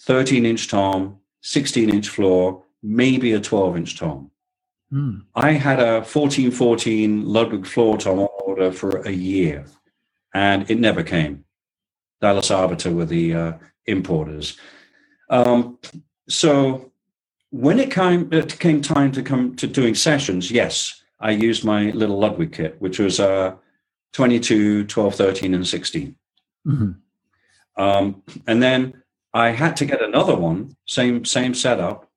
[0.00, 4.30] 13 inch tom, 16 inch floor, maybe a 12 inch tom.
[4.92, 5.22] Mm.
[5.34, 9.64] I had a 1414 Ludwig floor tom on order for a year
[10.34, 11.44] and it never came.
[12.20, 13.52] Dallas Arbiter were the uh,
[13.86, 14.56] importers.
[15.30, 15.78] Um,
[16.28, 16.91] so
[17.52, 21.90] when it came, it came time to come to doing sessions, yes, I used my
[21.90, 23.54] little Ludwig kit, which was uh,
[24.14, 26.16] 22, 12, 13, and 16.
[26.66, 27.82] Mm-hmm.
[27.82, 29.02] Um, and then
[29.34, 32.10] I had to get another one, same same setup,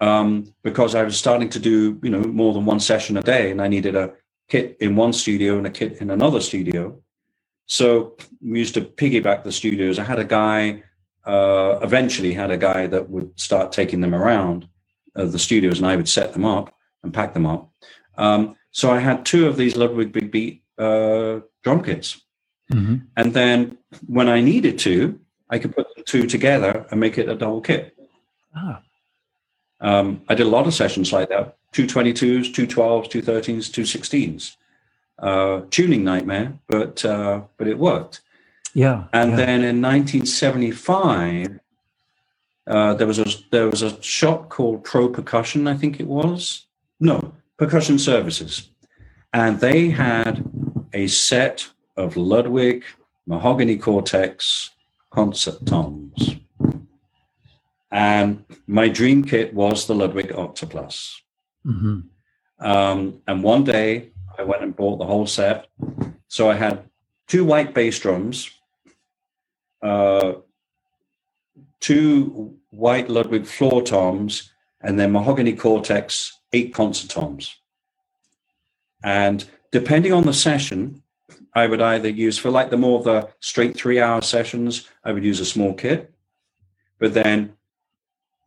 [0.00, 3.50] um, because I was starting to do you know more than one session a day,
[3.52, 4.12] and I needed a
[4.48, 7.00] kit in one studio and a kit in another studio.
[7.66, 9.98] So we used to piggyback the studios.
[9.98, 10.82] I had a guy,
[11.24, 14.68] uh, eventually had a guy that would start taking them around
[15.16, 17.70] uh, the studios, and I would set them up and pack them up.
[18.16, 22.20] Um, so I had two of these Ludwig Big Beat uh, drum kits.
[22.72, 22.96] Mm-hmm.
[23.16, 27.28] And then when I needed to, I could put the two together and make it
[27.28, 27.96] a double kit.
[28.56, 28.80] Ah.
[29.80, 33.72] Um, I did a lot of sessions like that two 22s, two 12s, two 13s,
[33.72, 34.56] two 16s.
[35.18, 38.22] Uh, tuning nightmare, but uh, but it worked.
[38.74, 39.04] Yeah.
[39.12, 39.36] And yeah.
[39.36, 41.60] then in 1975,
[42.66, 46.66] uh, there was a there was a shop called Pro Percussion, I think it was.
[47.00, 48.70] No, Percussion Services,
[49.32, 50.44] and they had
[50.92, 52.84] a set of Ludwig
[53.26, 54.70] mahogany Cortex
[55.10, 56.36] concert toms.
[57.90, 61.20] And my dream kit was the Ludwig Octa-Plus.
[61.66, 62.00] Mm-hmm.
[62.66, 65.66] Um, and one day I went and bought the whole set.
[66.28, 66.84] So I had
[67.26, 68.50] two white bass drums,
[69.82, 70.34] uh,
[71.80, 77.56] two white Ludwig floor toms, and then mahogany Cortex eight concert toms.
[79.02, 81.02] And depending on the session,
[81.54, 85.24] I would either use for like the more the straight three hour sessions, I would
[85.24, 86.12] use a small kit.
[86.98, 87.54] But then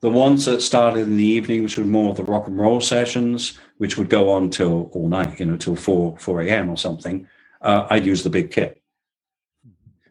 [0.01, 2.81] the ones that started in the evening, which were more of the rock and roll
[2.81, 6.69] sessions, which would go on till all night, you know, till 4, 4 a.m.
[6.69, 7.27] or something,
[7.61, 8.81] uh, I'd use the big kit.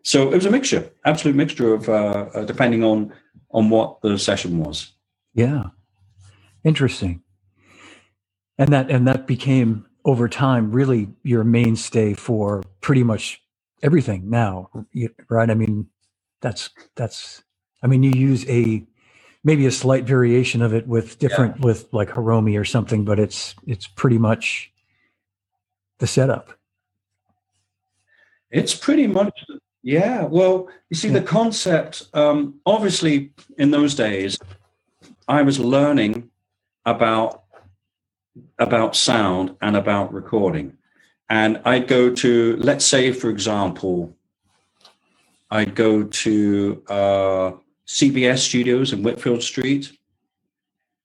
[0.05, 3.13] So it was a mixture, absolute mixture of uh, uh, depending on
[3.51, 4.93] on what the session was.
[5.35, 5.65] Yeah,
[6.63, 7.23] interesting.
[8.59, 13.43] And that and that became over time really your mainstay for pretty much
[13.83, 14.71] everything now
[15.29, 15.87] right i mean
[16.41, 17.43] that's that's
[17.83, 18.87] i mean you use a
[19.43, 21.67] maybe a slight variation of it with different yeah.
[21.67, 24.73] with like Hiromi or something but it's it's pretty much
[25.99, 26.59] the setup
[28.51, 29.35] it's pretty much
[29.85, 34.37] yeah well you see the concept um obviously in those days
[35.29, 36.29] i was learning
[36.85, 37.45] about
[38.59, 40.77] about sound and about recording.
[41.31, 44.15] And I'd go to, let's say, for example,
[45.51, 47.53] I'd go to uh,
[47.87, 49.93] CBS Studios in Whitfield Street,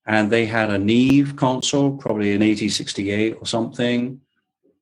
[0.06, 4.20] and they had a Neve console, probably an 8068 or something.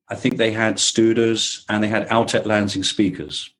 [0.07, 3.51] I think they had Studers and they had Altec Lansing speakers.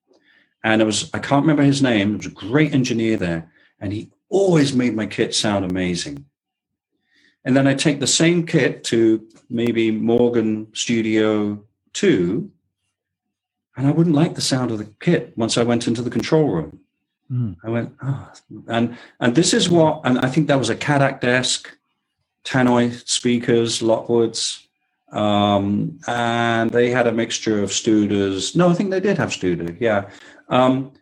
[0.63, 3.52] And it was, I can't remember his name, it was a great engineer there.
[3.80, 6.26] And he always made my kit sound amazing.
[7.45, 12.52] And then I take the same kit to maybe Morgan Studio 2,
[13.78, 16.50] and I wouldn't like the sound of the kit once I went into the control
[16.50, 16.80] room.
[17.32, 17.56] Mm.
[17.63, 18.32] I went, oh.
[18.67, 21.69] and and this is what, and I think that was a Cadac desk,
[22.43, 24.65] Tannoy speakers, Lockwoods,
[25.12, 28.56] um, and they had a mixture of Studers.
[28.56, 30.10] No, I think they did have Studer, yeah.
[30.50, 30.94] Um,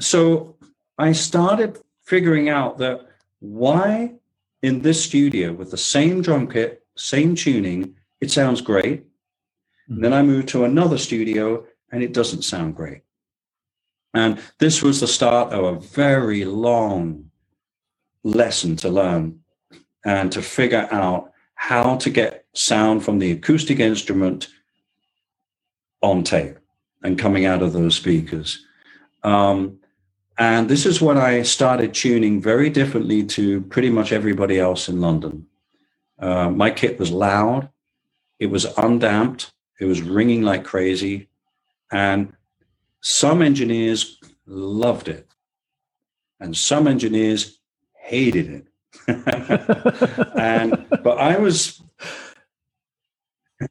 [0.00, 0.56] so
[0.98, 3.08] I started figuring out that
[3.40, 4.14] why
[4.62, 9.04] in this studio with the same drum kit, same tuning, it sounds great.
[9.90, 10.02] Mm-hmm.
[10.02, 13.02] Then I move to another studio and it doesn't sound great.
[14.14, 17.30] And this was the start of a very long
[18.22, 19.40] lesson to learn
[20.04, 24.48] and to figure out how to get sound from the acoustic instrument
[26.02, 26.58] on tape
[27.02, 28.64] and coming out of those speakers.
[29.22, 29.78] Um,
[30.38, 35.00] and this is when I started tuning very differently to pretty much everybody else in
[35.00, 35.46] London.
[36.18, 37.68] Uh, my kit was loud,
[38.38, 41.28] it was undamped, it was ringing like crazy.
[41.90, 42.32] And
[43.00, 45.28] some engineers loved it,
[46.40, 47.58] and some engineers
[47.94, 48.66] hated it.
[50.36, 51.82] and but I was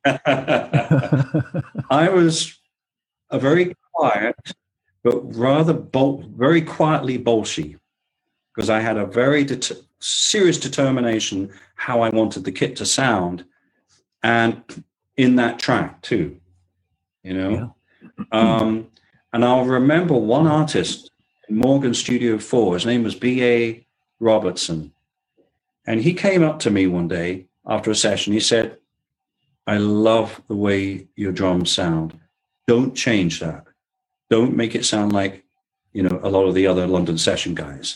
[0.05, 2.59] I was
[3.31, 4.35] a very quiet,
[5.03, 7.77] but rather bold, very quietly bolshy,
[8.53, 13.45] because I had a very det- serious determination how I wanted the kit to sound,
[14.21, 14.61] and
[15.17, 16.39] in that track too,
[17.23, 17.75] you know.
[18.31, 18.39] Yeah.
[18.39, 18.87] Um,
[19.33, 21.11] and I'll remember one artist
[21.47, 22.73] in Morgan Studio Four.
[22.73, 23.43] His name was B.
[23.43, 23.87] A.
[24.19, 24.91] Robertson,
[25.87, 28.33] and he came up to me one day after a session.
[28.33, 28.77] He said,
[29.65, 32.19] "I love the way your drums sound.
[32.73, 33.63] Don't change that.
[34.29, 35.33] Don't make it sound like,
[35.91, 37.87] you know, a lot of the other London session guys."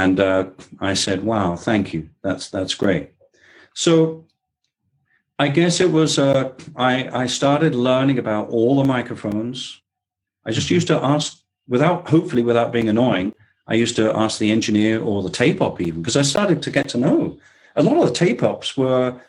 [0.00, 0.44] And uh,
[0.90, 2.02] I said, "Wow, thank you.
[2.22, 3.06] That's that's great."
[3.74, 4.24] So
[5.38, 6.18] I guess it was.
[6.18, 6.44] Uh,
[6.90, 9.58] I I started learning about all the microphones.
[10.46, 11.26] I just used to ask
[11.74, 13.34] without, hopefully, without being annoying.
[13.72, 16.70] I used to ask the engineer or the tape op even because I started to
[16.70, 17.38] get to know
[17.76, 19.20] a lot of the tape ops were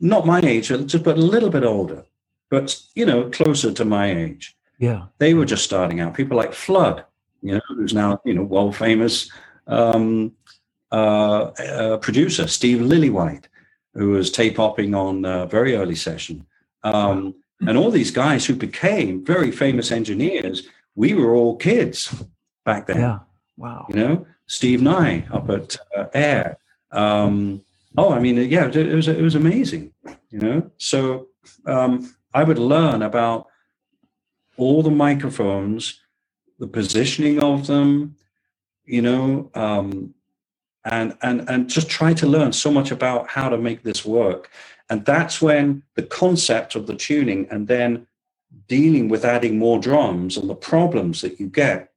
[0.00, 2.04] not my age, just but a little bit older,
[2.52, 4.54] but you know, closer to my age.
[4.78, 6.12] Yeah, they were just starting out.
[6.14, 7.02] People like Flood,
[7.40, 9.32] you know, who's now you know world famous
[9.66, 10.32] um,
[10.92, 13.46] uh, uh, producer Steve Lillywhite,
[13.94, 16.44] who was tape opping on a very early session,
[16.84, 17.34] um,
[17.66, 20.68] and all these guys who became very famous engineers.
[20.94, 22.22] We were all kids
[22.66, 23.00] back then.
[23.00, 23.18] Yeah.
[23.56, 23.86] Wow.
[23.88, 26.58] You know, Steve Nye up at uh, Air.
[26.90, 27.64] Um,
[27.96, 29.94] oh, I mean, yeah, it, it, was it was amazing.
[30.28, 31.28] You know, so
[31.64, 33.46] um, I would learn about
[34.56, 36.00] all the microphones,
[36.58, 38.16] the positioning of them,
[38.84, 40.14] you know, um,
[40.84, 44.50] and and and just try to learn so much about how to make this work.
[44.90, 48.06] And that's when the concept of the tuning and then
[48.68, 51.92] dealing with adding more drums and the problems that you get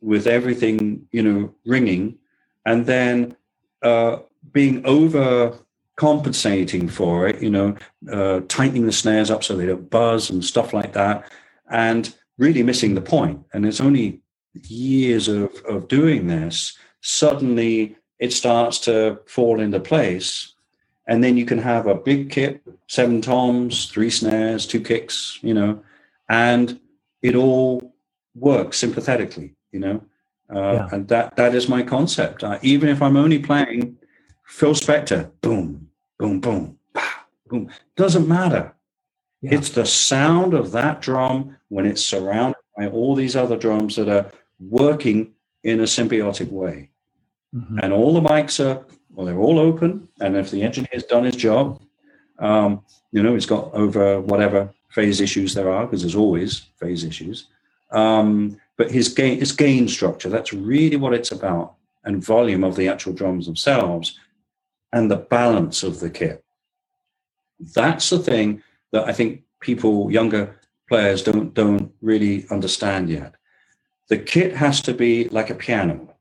[0.00, 2.18] with everything, you know, ringing,
[2.66, 3.36] and then
[3.82, 4.18] uh,
[4.52, 5.58] being over
[6.00, 7.76] compensating for it, you know,
[8.10, 11.30] uh, tightening the snares up so they don't buzz and stuff like that,
[11.70, 13.38] and really missing the point.
[13.52, 14.22] And it's only
[14.68, 20.54] years of, of doing this, suddenly it starts to fall into place.
[21.06, 25.54] And then you can have a big kit, seven toms, three snares, two kicks, you
[25.54, 25.82] know,
[26.28, 26.80] and
[27.20, 27.94] it all
[28.34, 30.02] works sympathetically you know.
[30.52, 30.88] Uh, yeah.
[30.92, 32.42] And that that is my concept.
[32.42, 33.96] Uh, even if I'm only playing
[34.44, 35.89] Phil Spector, boom,
[36.20, 38.74] boom, boom, bah, boom, doesn't matter.
[39.40, 39.54] Yeah.
[39.54, 44.08] It's the sound of that drum when it's surrounded by all these other drums that
[44.08, 44.30] are
[44.60, 46.90] working in a symbiotic way.
[47.54, 47.78] Mm-hmm.
[47.82, 50.08] And all the mics are, well, they're all open.
[50.20, 51.80] And if the engineer's done his job,
[52.38, 57.02] um, you know, he's got over whatever phase issues there are, because there's always phase
[57.02, 57.46] issues.
[57.92, 62.76] Um, but his gain, his gain structure, that's really what it's about, and volume of
[62.76, 64.18] the actual drums themselves,
[64.92, 66.44] and the balance of the kit.
[67.74, 73.34] That's the thing that I think people, younger players, don't don't really understand yet.
[74.08, 76.14] The kit has to be like a piano.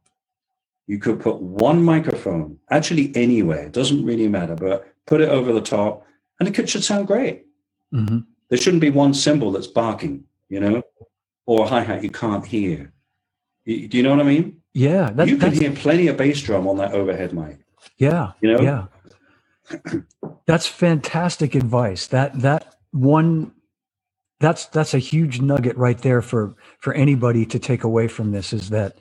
[0.86, 5.54] You could put one microphone, actually anywhere, it doesn't really matter, but put it over
[5.54, 6.06] the top,
[6.40, 7.46] and the kit should sound great.
[7.94, 8.20] Mm-hmm.
[8.50, 10.84] There shouldn't be one cymbal that's barking, you know
[11.50, 12.94] or a hi hat you can't hear.
[13.66, 14.62] do you know what I mean?
[14.76, 17.58] Yeah, that, you can hear plenty of bass drum on that overhead mic.
[17.98, 19.80] Yeah, you know, yeah.
[20.46, 22.08] that's fantastic advice.
[22.08, 23.52] That that one,
[24.40, 28.54] that's that's a huge nugget right there for for anybody to take away from this.
[28.54, 28.98] Is that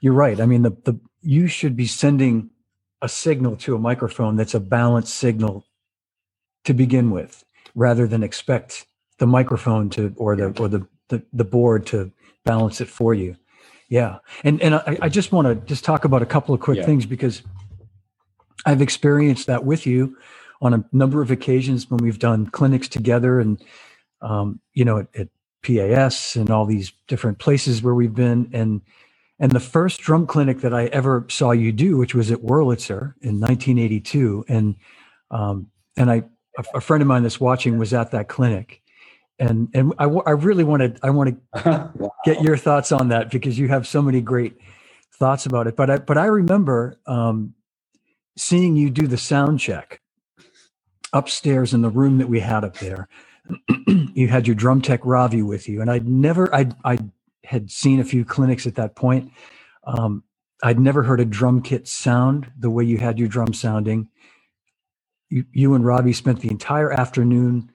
[0.00, 0.40] you're right?
[0.40, 2.50] I mean, the the you should be sending
[3.02, 5.64] a signal to a microphone that's a balanced signal
[6.64, 8.86] to begin with, rather than expect
[9.18, 12.12] the microphone to or the or the the, the board to
[12.44, 13.36] balance it for you.
[13.88, 14.18] Yeah.
[14.44, 16.84] And, and I, I just want to just talk about a couple of quick yeah.
[16.84, 17.42] things because
[18.66, 20.16] I've experienced that with you
[20.60, 23.62] on a number of occasions when we've done clinics together and,
[24.22, 25.28] um, you know, at, at
[25.62, 28.50] PAS and all these different places where we've been.
[28.52, 28.82] And,
[29.38, 33.14] and the first drum clinic that I ever saw you do, which was at Wurlitzer
[33.22, 34.44] in 1982.
[34.48, 34.76] And,
[35.30, 36.24] um, and I,
[36.58, 38.82] a, a friend of mine that's watching was at that clinic
[39.38, 42.12] and and I, I really wanted I want to wow.
[42.24, 44.56] get your thoughts on that because you have so many great
[45.14, 45.76] thoughts about it.
[45.76, 47.54] But I but I remember um,
[48.38, 50.00] seeing you do the sound check
[51.12, 53.08] upstairs in the room that we had up there.
[54.14, 56.98] you had your drum tech Ravi with you, and I'd never I I
[57.44, 59.32] had seen a few clinics at that point.
[59.84, 60.24] Um,
[60.62, 64.08] I'd never heard a drum kit sound the way you had your drum sounding.
[65.30, 67.70] You, you and Robbie spent the entire afternoon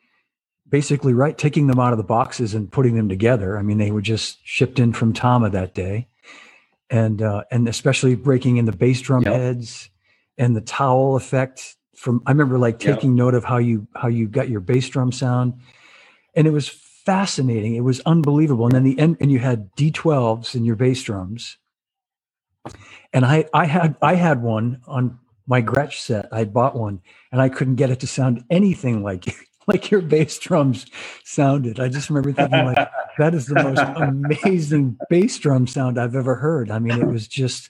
[0.69, 3.57] basically right, taking them out of the boxes and putting them together.
[3.57, 6.07] I mean, they were just shipped in from Tama that day,
[6.89, 9.33] and uh, and especially breaking in the bass drum Yep.
[9.33, 9.89] heads
[10.37, 11.75] and the towel effect.
[11.95, 12.99] From I remember like Yep.
[12.99, 15.53] taking note of how you how you got your bass drum sound,
[16.35, 17.75] and it was fascinating.
[17.75, 18.65] It was unbelievable.
[18.67, 21.57] And then the end, and you had D12s in your bass drums,
[23.13, 26.27] and I I had I had one on my Gretsch set.
[26.31, 29.25] I bought one, and I couldn't get it to sound anything like
[29.67, 30.85] like your bass drums
[31.23, 31.79] sounded.
[31.79, 32.81] I just remember thinking like
[33.17, 36.71] that is the most amazing bass drum sound I've ever heard.
[36.71, 37.69] I mean, it was just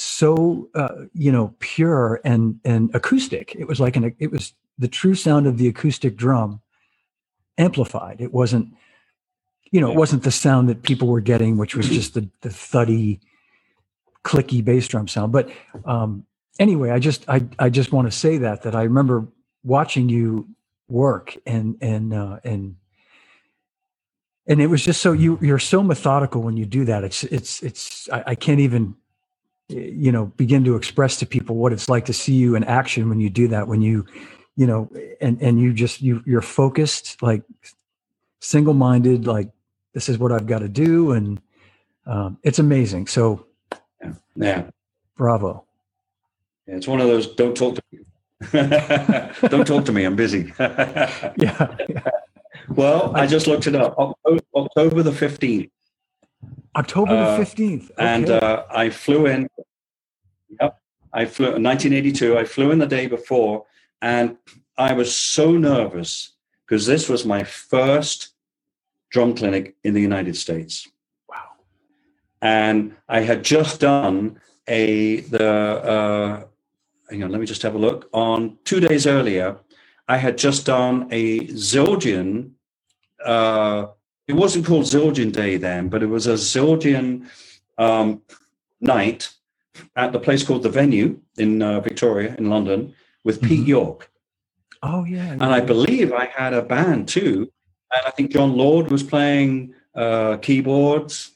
[0.00, 3.54] so uh, you know pure and and acoustic.
[3.56, 6.60] It was like an it was the true sound of the acoustic drum
[7.58, 8.20] amplified.
[8.20, 8.74] It wasn't
[9.70, 12.50] you know it wasn't the sound that people were getting, which was just the the
[12.50, 13.20] thuddy,
[14.24, 15.32] clicky bass drum sound.
[15.32, 15.50] But
[15.84, 16.24] um,
[16.58, 19.26] anyway, I just I I just want to say that that I remember
[19.64, 20.48] watching you
[20.88, 22.76] work and and uh, and
[24.46, 27.04] and it was just so you you're so methodical when you do that.
[27.04, 28.94] It's it's it's I, I can't even
[29.68, 33.08] you know begin to express to people what it's like to see you in action
[33.08, 34.04] when you do that when you
[34.56, 34.90] you know
[35.20, 37.42] and and you just you you're focused like
[38.40, 39.50] single-minded like
[39.94, 41.40] this is what i've got to do and
[42.06, 43.46] um, it's amazing so
[44.02, 44.12] Yeah.
[44.36, 44.70] yeah.
[45.16, 45.64] bravo
[46.66, 47.98] Yeah, It's one of those don't talk to me.
[49.48, 50.52] don't talk to me, I'm busy.
[50.58, 51.74] yeah
[52.68, 53.96] well, I just looked it up.
[54.54, 55.70] October the 15th.
[56.76, 58.46] October Uh, the 15th And Okay.
[58.46, 59.48] uh, I flew in.
[60.60, 60.78] Yep.
[61.12, 62.38] I flew in 1982.
[62.38, 63.64] I flew in the day before,
[64.02, 64.36] and
[64.76, 66.32] I was so nervous
[66.64, 68.34] because this was my first
[69.10, 70.86] drum clinic in the United States.
[71.28, 71.48] wow
[72.42, 74.38] and I had just done
[74.68, 75.48] a the
[75.94, 76.44] uh,
[77.10, 78.08] hang on, let me just have a look.
[78.12, 79.56] On two days earlier,
[80.08, 81.24] I had just done a
[81.70, 82.50] Zildjian.
[83.24, 83.86] Uh,
[84.28, 87.26] it wasn't called Zildjian Day then, but it was a Zildjian
[87.78, 88.22] um,
[88.80, 89.30] night
[89.96, 93.66] at the place called the Venue in uh, Victoria in London with Pete Mhm.
[93.78, 94.10] York.
[94.82, 97.50] oh yeah And I believe I had a band too.
[97.92, 101.32] And I think Jon Lord was playing uh, keyboards.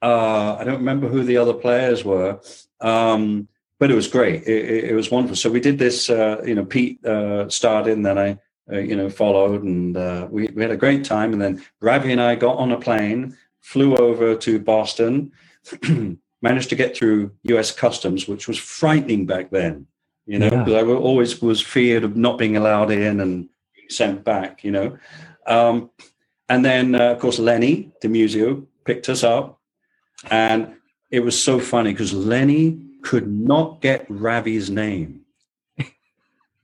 [0.00, 2.40] Uh, I don't remember who the other players were,
[2.80, 3.48] um,
[3.80, 4.44] but it was great.
[4.44, 5.36] It, it, it was wonderful.
[5.36, 6.08] So we did this.
[6.08, 8.38] Uh, you know, Pete uh, started, and then I,
[8.72, 11.32] uh, you know, followed, and uh, we we had a great time.
[11.32, 15.32] And then Ravi and I got on a plane, flew over to Boston,
[16.42, 17.70] managed to get through U.S.
[17.72, 19.86] Customs, which was frightening back then.
[20.26, 20.62] You know, Yeah.
[20.64, 23.48] because I wa- always was feared of not being allowed in and
[23.88, 24.62] sent back.
[24.64, 24.98] You know,
[25.46, 25.90] um,
[26.48, 29.58] and then uh, of course Lenny DiMuzio picked us up,
[30.30, 30.74] and
[31.10, 35.22] it was so funny because Lenny could not get Ravi's name.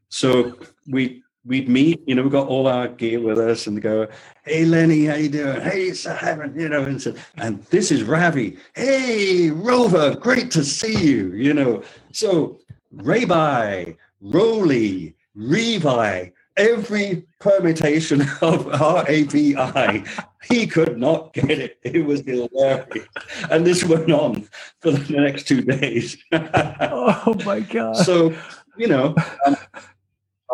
[0.08, 0.56] So
[0.88, 4.08] we we'd meet, you know, We've got all our gear with us and go,
[4.44, 5.60] hey Lenny, how you doing?
[5.60, 8.56] Hey Simon, you know, and so, and this is Ravi.
[8.74, 11.82] Hey Rover, great to see you, you know.
[12.12, 12.60] So
[12.92, 20.04] Rabi, Roly, Revi, every permutation of R-A-B-I,
[20.44, 21.78] he could not get it.
[21.82, 23.06] It was hilarious.
[23.50, 24.48] And this went on
[24.80, 26.16] for the next two days.
[26.32, 28.34] oh my god so,
[28.76, 29.14] you know,
[29.46, 29.56] um,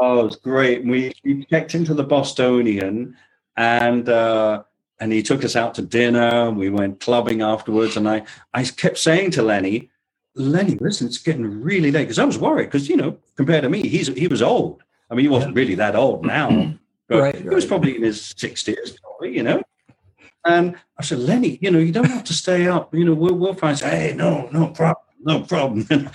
[0.01, 0.85] oh, it was great.
[0.85, 3.17] We, we checked into the Bostonian
[3.57, 4.63] and uh,
[5.01, 6.49] and he took us out to dinner.
[6.49, 7.97] And we went clubbing afterwards.
[7.97, 8.25] And I,
[8.55, 9.91] I kept saying to Lenny,
[10.35, 12.05] Lenny, listen, it's getting really late.
[12.05, 14.83] Because I was worried because, you know, compared to me, he's he was old.
[15.11, 16.75] I mean, he wasn't really that old now.
[17.09, 19.61] But Right, he was probably in his 60s, probably, you know.
[20.45, 22.95] And I said, Lenny, you know, you don't have to stay up.
[22.95, 23.77] You know, we'll, we'll find.
[23.77, 25.89] Hey, no, no problem, no problem.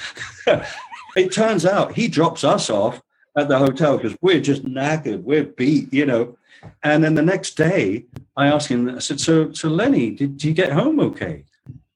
[1.17, 3.01] it turns out he drops us off
[3.35, 6.37] at the hotel because we're just knackered, we're beat, you know.
[6.83, 8.05] And then the next day,
[8.35, 8.89] I asked him.
[8.89, 11.43] I said, "So, so Lenny, did you get home okay?"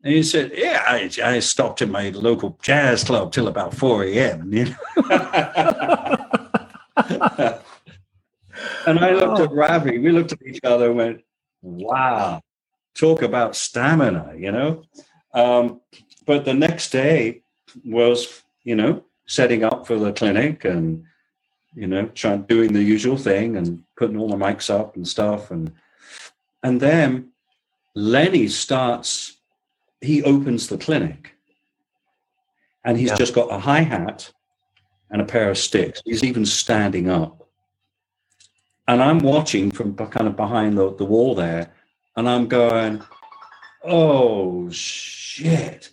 [0.04, 4.04] And he said, "Yeah, I, I stopped at my local jazz club till about four
[4.04, 4.76] a.m." You know?
[8.86, 9.98] and I looked at Ravi.
[9.98, 11.22] We looked at each other and went,
[11.62, 12.42] "Wow,
[12.96, 14.84] talk about stamina," you know.
[15.34, 15.82] Um,
[16.26, 17.42] but the next day
[17.84, 21.06] was, you know, setting up for the clinic and
[21.76, 25.52] you know, trying doing the usual thing and putting all the mics up and stuff,
[25.52, 25.72] and
[26.64, 27.30] and then
[27.96, 29.38] Lenny starts.
[30.02, 31.34] He opens the clinic,
[32.86, 33.16] and he's Yeah.
[33.18, 34.32] just got a hi hat
[35.12, 36.02] and a pair of sticks.
[36.06, 37.48] He's even standing up,
[38.88, 41.74] and I'm watching from kind of behind the, the wall there,
[42.16, 43.02] and I'm going,
[43.84, 45.90] "Oh shit."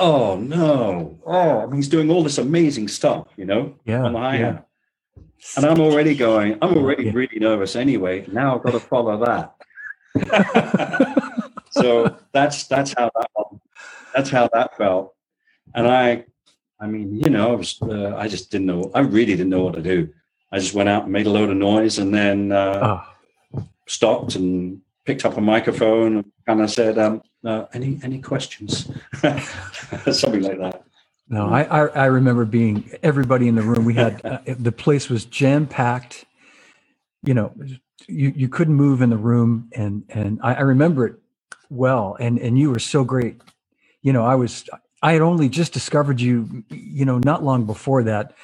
[0.00, 1.18] Oh no!
[1.24, 4.38] Oh, I mean, he's doing all this amazing stuff, you know, yeah on the hi
[4.38, 4.58] yeah.
[5.56, 6.58] And I'm already going.
[6.62, 7.12] I'm already Yeah.
[7.14, 8.24] really nervous anyway.
[8.30, 9.54] Now I've got to follow that.
[11.70, 13.60] so that's that's how that one,
[14.14, 15.14] that's how that felt.
[15.74, 16.24] And I,
[16.80, 18.90] I mean, you know, I was uh, I just didn't know.
[18.94, 20.08] I really didn't know what to do.
[20.52, 23.02] I just went out and made a load of noise, and then uh,
[23.56, 28.20] Oh, stopped and picked up a microphone and kind of said, um, uh, "Any any
[28.20, 28.88] questions?"
[30.10, 30.84] Something like that.
[31.28, 33.84] No, I, I I remember being everybody in the room.
[33.84, 36.24] We had uh, the place was jam packed.
[37.24, 37.54] You know,
[38.08, 41.16] you you couldn't move in the room, and and I, I remember it
[41.70, 42.16] well.
[42.20, 43.40] And and you were so great.
[44.02, 44.64] You know, I was
[45.02, 46.64] I had only just discovered you.
[46.70, 48.34] You know, not long before that,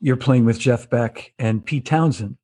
[0.00, 2.36] you're playing with Jeff Beck and Pete Townshend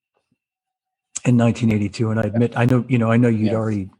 [1.26, 2.10] in 1982.
[2.10, 3.54] And I admit, I know you know, I know you'd Yeah.
[3.54, 3.90] already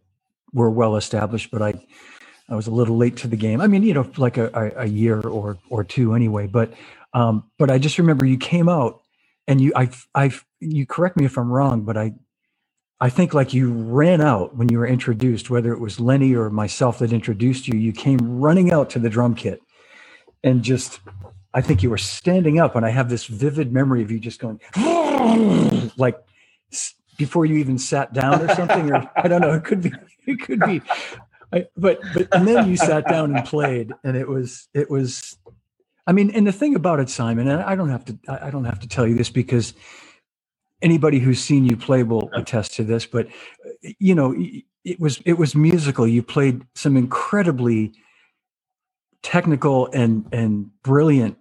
[0.52, 1.74] were well established, but I
[2.50, 3.60] I was a little late to the game.
[3.60, 6.46] I mean, you know, like a, a, year or or two anyway.
[6.48, 6.72] But
[7.14, 9.02] um, but I just remember you came out
[9.48, 12.14] and you I I you correct me if I'm wrong, but I
[13.00, 16.50] I think like you ran out when you were introduced, whether it was Lenny or
[16.50, 17.78] myself that introduced you.
[17.78, 19.60] You came running out to the drum kit
[20.42, 21.00] and just
[21.52, 24.40] I think you were standing up, and I have this vivid memory of you just
[24.40, 24.60] going
[25.96, 26.16] like
[27.18, 29.54] before you even sat down or something, or I don't know.
[29.54, 29.92] It could be.
[30.26, 30.82] It could be.
[31.52, 35.38] I, but but and then you sat down and played, and it was it was.
[36.06, 38.64] I mean, and the thing about it, Simon, and I don't have to I don't
[38.66, 39.74] have to tell you this because
[40.82, 43.06] anybody who's seen you play will attest to this.
[43.06, 43.28] But
[43.98, 44.34] you know,
[44.84, 46.06] it was it was musical.
[46.08, 47.92] You played some incredibly
[49.22, 51.38] technical and and brilliant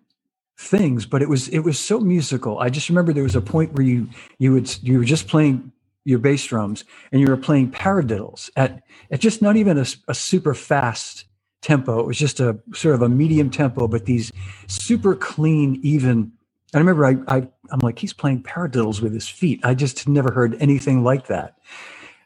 [0.60, 3.74] things but it was it was so musical i just remember there was a point
[3.74, 5.72] where you you would you were just playing
[6.10, 10.54] your bass drums and you were playing paradiddles at at just not even a super
[10.54, 11.26] fast
[11.62, 12.00] tempo.
[12.00, 14.32] It was just a sort of a medium tempo but these
[14.68, 16.32] super clean even
[16.74, 19.60] i remember i, I i'm like he's playing paradiddles with his feet.
[19.64, 21.56] I just never heard anything like that.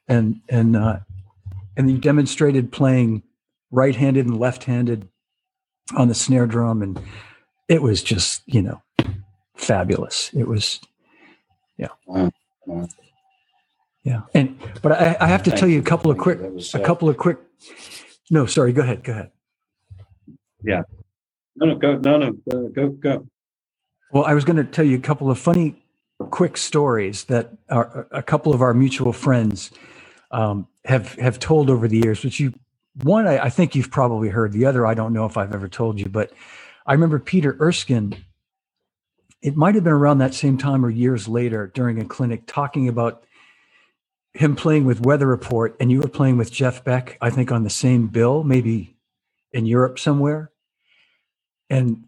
[0.07, 0.99] And and uh
[1.75, 3.23] and you demonstrated playing
[3.71, 5.09] right-handed and left-handed
[5.95, 6.99] on the snare drum and
[7.67, 8.81] it was just you know
[9.55, 10.29] fabulous.
[10.33, 10.79] It was
[11.77, 11.87] yeah.
[14.03, 16.53] Yeah and but i, I have to Thank tell you a couple of quick That
[16.53, 17.37] was, a uh, couple of quick
[18.29, 19.31] no sorry go ahead go ahead
[20.63, 20.83] Yeah.
[21.55, 23.27] No, no, go, no, no, go, go, go.
[24.11, 25.83] well i was going to tell you a couple of funny
[26.31, 29.71] quick stories that are a couple of our mutual friends
[30.31, 32.53] um, have have told over the years which you
[33.03, 35.67] one I, I think you've probably heard the other i don't know if i've ever
[35.67, 36.31] told you but
[36.85, 38.15] i remember peter erskine
[39.41, 42.87] it might have been around that same time or years later during a clinic talking
[42.87, 43.25] about
[44.33, 47.63] him playing with weather report and you were playing with jeff beck i think on
[47.63, 48.95] the same bill maybe
[49.51, 50.51] in europe somewhere
[51.69, 52.03] and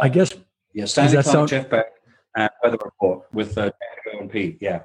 [0.00, 0.32] i guess
[0.72, 1.86] Yeah, Stanley Clarke, sound- Jeff Beck,
[2.36, 4.58] and Weather Report with uh, Jessica and Pete.
[4.60, 4.82] Yeah.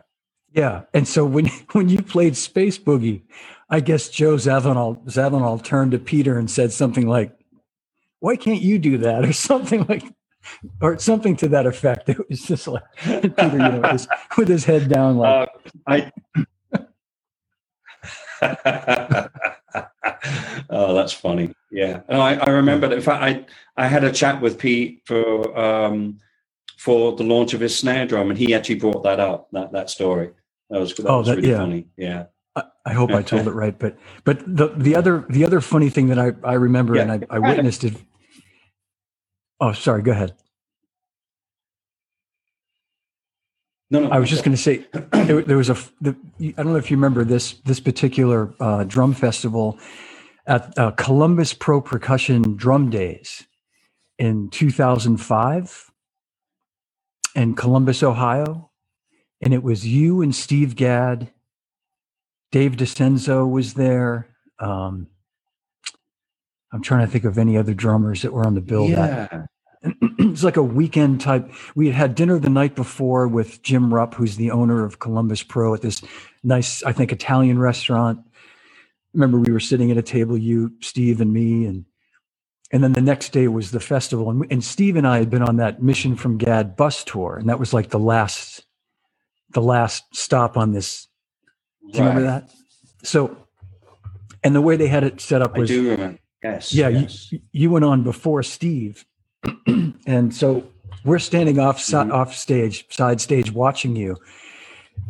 [0.51, 3.21] Yeah, and so when when you played Space Boogie,
[3.69, 7.37] I guess Joe Zawinul Zawinul turned to Peter and said something like,
[8.19, 10.03] "Why can't you do that?" or something like,
[10.81, 12.09] or something to that effect.
[12.09, 14.07] It was just like Peter, you know, with his,
[14.37, 16.11] with his head down, like, Uh, I.
[20.69, 21.53] oh, that's funny.
[21.71, 22.87] Yeah, and I, I remember.
[22.87, 23.45] that- In fact, I
[23.83, 26.19] I had a chat with Pete for um,
[26.77, 29.49] for the launch of his snare drum, and he actually brought that up.
[29.51, 30.31] That that story.
[30.69, 31.57] That was that Oh, was that- really yeah.
[31.57, 31.87] funny.
[31.97, 32.25] Yeah.
[32.55, 35.89] I, I hope I told it right, but but the the other the other funny
[35.89, 37.93] thing that I I remember and I, I witnessed it.
[39.59, 40.01] Oh, sorry.
[40.03, 40.33] Go ahead.
[43.91, 44.09] No, no.
[44.09, 45.77] I was just going to say there, there was a.
[46.01, 49.77] The, I don't know if you remember this this particular uh, drum festival
[50.47, 53.45] at uh, Columbus Pro Percussion Drum Days
[54.17, 55.91] in 2005
[57.35, 58.71] in Columbus, Ohio,
[59.41, 61.31] and it was you and Steve Gadd.
[62.51, 64.29] Dave DiCenso was there.
[64.59, 65.07] Um,
[66.71, 69.39] I'm trying to think of any other drummers that were on the bill that yeah.
[69.41, 69.45] it
[70.31, 71.51] was like a weekend type.
[71.75, 75.43] We had had dinner the night before with Jim Rupp, who's the owner of Columbus
[75.43, 76.01] Pro at this
[76.43, 78.19] nice, I think, Italian restaurant.
[79.13, 81.85] Remember, we were sitting at a table, you, Steve, and me, and
[82.71, 85.29] and then the next day was the festival, and, we, and Steve and I had
[85.29, 88.65] been on that Mission from Gadd bus tour, and that was like the last,
[89.51, 91.07] the last stop on this.
[91.91, 92.49] Do you remember that?
[93.03, 93.37] So,
[94.43, 95.69] and the way they had it set up was.
[95.69, 96.19] I do remember.
[96.43, 96.73] Yes.
[96.73, 97.31] yeah, yes.
[97.31, 99.05] you, you went on before Steve,
[100.07, 100.63] and so
[101.05, 102.13] we're standing off Mhm.
[102.13, 104.17] off stage, side stage, watching you,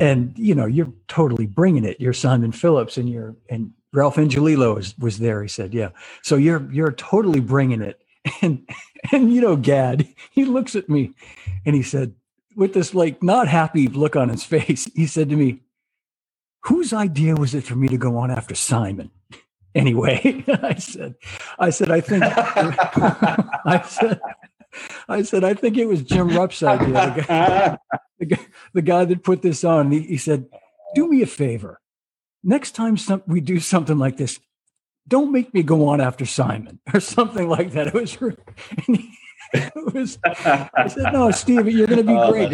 [0.00, 2.00] and you know you're totally bringing it.
[2.00, 5.42] You're Simon Phillips, and you're and Ralph Angelillo was, was there.
[5.42, 5.90] He said, "Yeah."
[6.22, 8.00] So you're you're totally bringing it,
[8.42, 8.68] and
[9.12, 11.12] and you know Gadd, he looks at me,
[11.64, 12.14] and he said,
[12.56, 15.60] with this like not happy look on his face, he said to me,
[16.66, 19.10] "Whose idea was it for me to go on after Simon?"
[19.76, 21.14] Anyway, I said,
[21.58, 24.20] "I said I think I said."
[25.08, 26.88] I said, I think it was Jim Rupp's idea.
[26.88, 27.78] The guy,
[28.18, 29.90] the guy, the guy that put this on.
[29.90, 30.44] He, he, said,
[30.94, 31.80] Do me a favor.
[32.44, 34.38] Next time some, we do something like this,
[35.08, 37.86] don't make me go on after Simon or something like that.
[37.86, 38.18] It was,
[38.86, 39.10] he,
[39.54, 42.52] it was I said, No, Steve, you're going to be oh, great.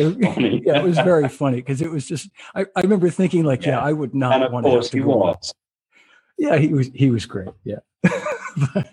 [0.64, 3.78] yeah, it was very funny because it was just, I, I remember thinking, like, yeah,
[3.78, 4.96] yeah I would not of want course to.
[4.96, 5.52] He was.
[6.42, 7.50] Yeah, he was, he was great.
[7.62, 7.78] Yeah.
[8.02, 8.88] but,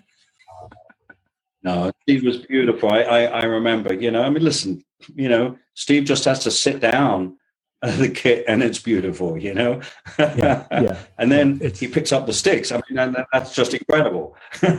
[1.64, 2.92] no, Steve was beautiful.
[2.92, 4.84] I, I, I remember, you know, I mean, listen,
[5.16, 7.38] you know, Steve just has to sit down
[7.82, 9.80] at the kit and it's beautiful, you know?
[10.16, 10.64] Yeah.
[10.70, 10.96] yeah.
[11.18, 12.70] and then it's, he picks up the sticks.
[12.70, 14.36] I mean, and that's just incredible.
[14.62, 14.70] you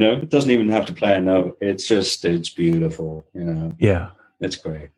[0.00, 1.58] know, it doesn't even have to play a note.
[1.60, 3.72] It's just, it's beautiful, you know?
[3.78, 4.10] Yeah.
[4.40, 4.90] It's great.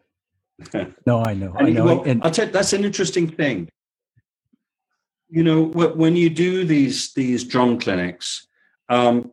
[1.05, 1.53] no, I know.
[1.55, 1.85] I know.
[1.85, 3.69] Well, and, I'll tell you, that's an interesting thing.
[5.29, 8.47] You know, when you do these, these drum clinics,
[8.89, 9.33] um,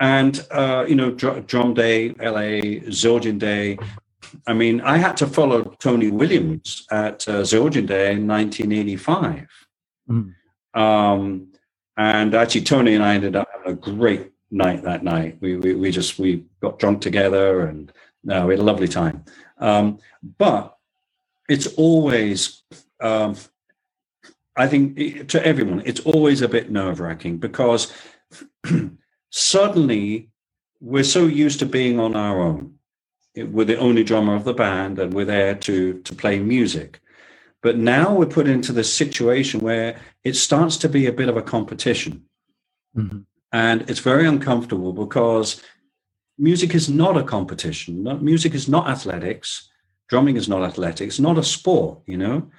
[0.00, 2.48] and uh, you know drum day la
[2.90, 3.78] zildjian day
[4.48, 9.46] i mean i had to follow tony williams at uh, zildjian day in 1985
[10.10, 10.34] mm.
[10.74, 11.46] um,
[11.98, 15.38] and actually tony and i ended up having a great night that night.
[15.40, 17.90] We, we, we just we got drunk together and
[18.22, 19.24] no we had a lovely time.
[19.58, 19.98] Um,
[20.38, 20.76] but
[21.48, 22.62] it's always
[23.00, 23.34] um,
[24.56, 27.92] i think to everyone it's always a bit nerve-wracking because
[29.30, 30.30] suddenly
[30.82, 32.74] we're so used to being on our own.
[33.36, 37.00] We're the only drummer of the band and we're there to, to play music.
[37.62, 41.36] But now we're put into this situation where it starts to be a bit of
[41.36, 42.24] a competition.
[42.96, 43.20] Mm-hmm.
[43.52, 45.62] And it's very uncomfortable because
[46.36, 48.02] music is not a competition.
[48.22, 49.70] Music is not athletics.
[50.08, 52.50] Drumming is not athletics, not a sport, you know?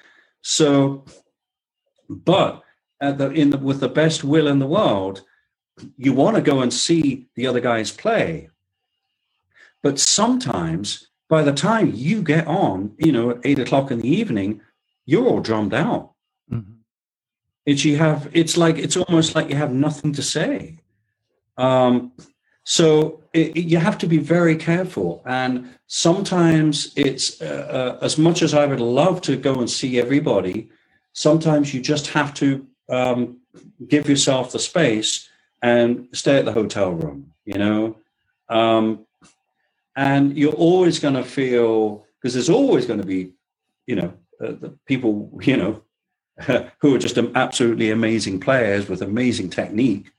[0.41, 1.05] So,
[2.09, 2.63] but
[2.99, 5.23] the, in the, with the best will in the world,
[5.97, 8.49] you want to go and see the other guys play.
[9.81, 14.07] But sometimes by the time you get on, you know, at eight o'clock in the
[14.07, 14.61] evening,
[15.05, 16.13] you're all drummed out.
[16.51, 16.73] Mm-hmm.
[17.65, 20.79] It's you have it's like it's almost like you have nothing to say.
[21.57, 22.13] Um,
[22.63, 28.17] so it, it, you have to be very careful, and sometimes it's uh, uh, as
[28.17, 30.69] much as I would love to go and see everybody.
[31.13, 33.37] Sometimes you just have to um,
[33.87, 35.29] give yourself the space
[35.61, 37.97] and stay at the hotel room, you know.
[38.49, 39.05] Um,
[39.95, 43.31] and you're always going to feel, because there's always going to be,
[43.87, 45.81] you know, uh, the people, you know,
[46.79, 50.11] who are just absolutely amazing players with amazing technique.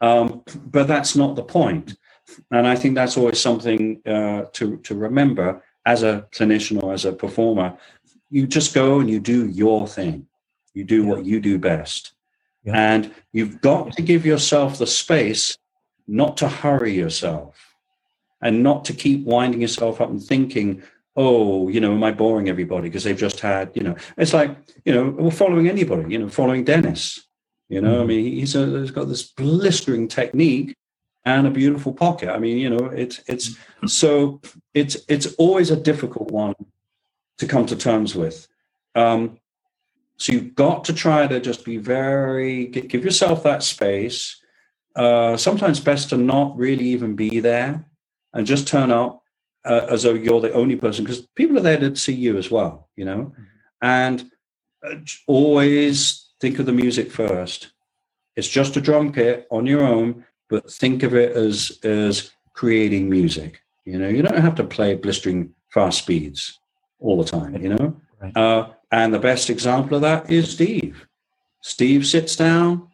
[0.00, 1.96] Um, but that's not the point.
[2.50, 7.04] And I think that's always something uh, to, to remember as a clinician or as
[7.04, 7.76] a performer.
[8.30, 10.26] You just go and you do your thing.
[10.74, 12.12] You do what you do best.
[12.64, 12.76] Yeah.
[12.76, 15.56] And you've got to give yourself the space
[16.06, 17.74] not to hurry yourself
[18.42, 20.82] and not to keep winding yourself up and thinking,
[21.16, 24.56] oh, you know, am I boring everybody because they've just had, you know, it's like,
[24.84, 27.26] you know, we're following anybody, you know, following Dennis.
[27.68, 28.02] You know, mm-hmm.
[28.02, 30.74] I mean, he's, a, he's got this blistering technique
[31.24, 32.30] and a beautiful pocket.
[32.30, 33.56] I mean, you know, it's it's
[33.86, 34.40] so
[34.74, 36.54] it's it's always a difficult one
[37.38, 38.48] to come to terms with.
[38.94, 39.38] Um,
[40.20, 44.38] so you've got to try to just be very, give yourself that space.
[44.94, 47.86] Uh, sometimes best to not really even be there
[48.34, 49.22] and just turn up
[49.64, 52.50] uh, as though you're the only person because people are there to see you as
[52.50, 53.32] well, you know?
[53.32, 53.42] Mm-hmm.
[53.80, 54.30] And
[54.86, 54.96] uh,
[55.26, 57.72] always think of the music first.
[58.36, 63.08] It's just a drum kit on your own, but think of it as, as creating
[63.08, 63.62] music.
[63.86, 66.58] You know, you don't have to play blistering fast speeds
[66.98, 67.96] all the time, you know?
[68.20, 68.36] Right.
[68.36, 71.06] Uh, and the best example of that is Steve.
[71.60, 72.88] Steve sits down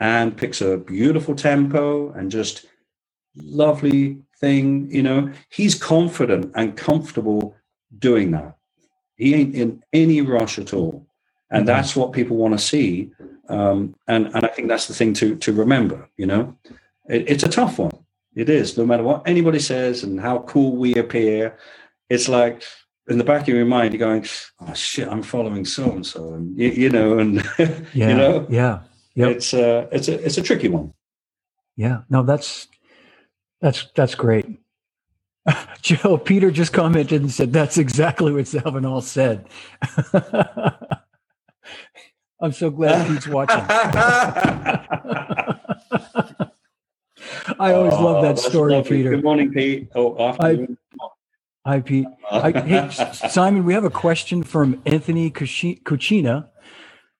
[0.00, 2.66] and picks a beautiful tempo and just
[3.36, 4.90] lovely thing.
[4.90, 7.54] You know, he's confident and comfortable
[7.98, 8.56] doing that.
[9.16, 11.06] He ain't in any rush at all.
[11.50, 11.66] And mm-hmm.
[11.66, 13.12] that's what people want to see.
[13.48, 16.56] Um, and, and I think that's the thing to, to remember, you know,
[17.08, 17.92] it, it's a tough one.
[18.34, 21.58] It is, no matter what anybody says and how cool we appear.
[22.08, 22.64] It's like,
[23.12, 24.26] in the back of your mind, you're going,
[24.60, 28.80] "Oh shit, I'm following so and so," and you, know, and yeah, you know, yeah,
[29.14, 29.36] yep.
[29.36, 30.92] it's uh, it's a it's a tricky one.
[31.76, 32.68] Yeah, no, that's
[33.60, 34.46] that's that's great.
[35.82, 39.46] Joe Peter just commented and said that's exactly what Zawinul said.
[42.40, 43.64] I'm so glad Pete's watching.
[47.58, 49.10] I always oh, love that story, Peter.
[49.10, 49.88] Good morning, Pete.
[49.94, 50.76] Oh, afternoon.
[51.64, 52.06] Hi, Pete.
[52.30, 56.48] I, hey, Simon, we have a question from Anthony Cucina.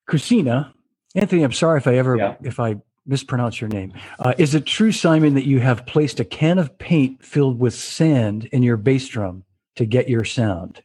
[0.09, 0.72] Cucina.
[1.14, 2.34] Anthony, I'm sorry if I ever yeah.
[2.43, 2.76] if I
[3.07, 3.93] mispronounce your name.
[4.18, 7.74] Uh, is it true, Simon, that you have placed a can of paint filled with
[7.74, 9.45] sand in your bass drum
[9.76, 10.82] to get your sound?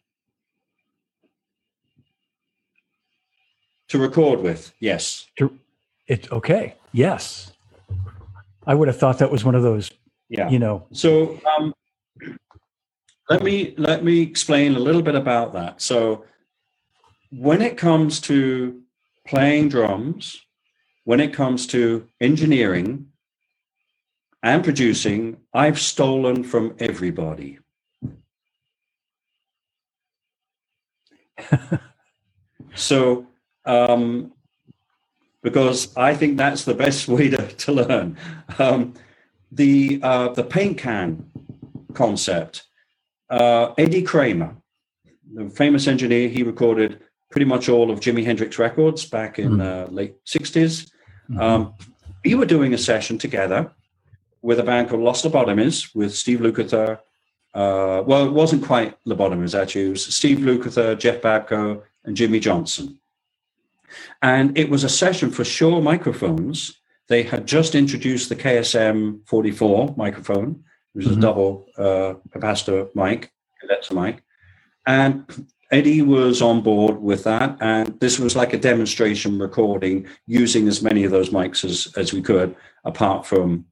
[3.90, 5.28] To record with, yes.
[5.38, 5.58] To,
[6.08, 6.76] it okay.
[6.92, 7.54] Yes.
[8.68, 9.92] I would have thought that was one of those.
[10.30, 10.50] Yeah.
[10.50, 10.86] You know.
[10.92, 11.74] So um,
[13.30, 15.82] let me let me explain a little bit about that.
[15.82, 16.26] So
[17.32, 18.82] when it comes to
[19.28, 20.42] playing drums,
[21.04, 23.08] when it comes to engineering
[24.44, 27.60] and producing, I've stolen from everybody.
[32.76, 33.28] so
[33.66, 34.32] um,
[35.44, 38.18] because I think that's the best way to, to learn.
[38.58, 38.94] Um,
[39.52, 41.30] the uh, the paint can
[41.94, 42.67] concept.
[43.30, 44.56] Uh, Eddie Kramer,
[45.34, 49.64] the famous engineer, he recorded pretty much all of Jimi Hendrix records back in the
[49.64, 49.88] mm.
[49.88, 50.90] uh, late 60s.
[51.30, 51.40] Mm-hmm.
[51.40, 51.74] Um,
[52.24, 53.72] we were doing a session together
[54.42, 57.00] with a band called Los Lobotomys with Steve Lukather.
[57.54, 59.88] Uh, well, it wasn't quite Lobotomys, actually.
[59.88, 63.00] It was Steve Lukather, Jeff Babko, and Jimmy Johnson.
[64.22, 66.80] And it was a session for Shure microphones.
[67.08, 70.64] They had just introduced the KSM 44 microphone,
[70.98, 71.18] is mm-hmm.
[71.18, 74.24] a double uh, capacitor mic, condenser mic.
[74.86, 77.58] And Eddie was on board with that.
[77.60, 82.14] And this was like a demonstration recording using as many of those mics as, as
[82.14, 83.66] we could, apart from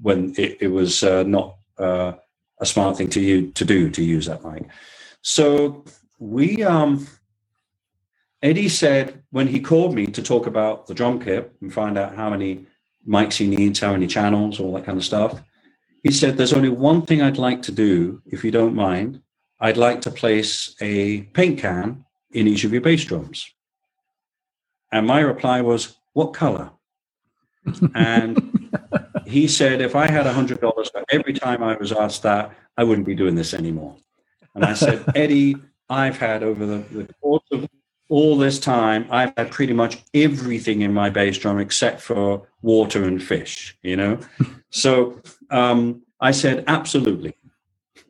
[0.00, 2.12] when it, it was uh, not uh,
[2.60, 4.66] a smart thing to, you, to do to use that mic.
[5.22, 5.84] So
[6.18, 7.06] we um,
[8.42, 12.14] Eddie said when he called me to talk about the drum kit and find out
[12.14, 12.66] how many
[13.06, 15.42] mics he needs, how many channels, all that kind of stuff,
[16.06, 19.20] he said, There's only one thing I'd like to do, if you don't mind.
[19.58, 23.52] I'd like to place a paint can in each of your bass drums.
[24.92, 26.70] And my reply was, What color?
[27.96, 28.70] and
[29.26, 30.60] he said, If I had $100
[30.92, 33.96] for every time I was asked that, I wouldn't be doing this anymore.
[34.54, 35.56] And I said, Eddie,
[35.90, 37.68] I've had over the, the course of
[38.08, 43.02] all this time, I've had pretty much everything in my bass drum except for water
[43.02, 44.20] and fish, you know?
[44.70, 45.20] so
[45.50, 47.36] um, I said, absolutely.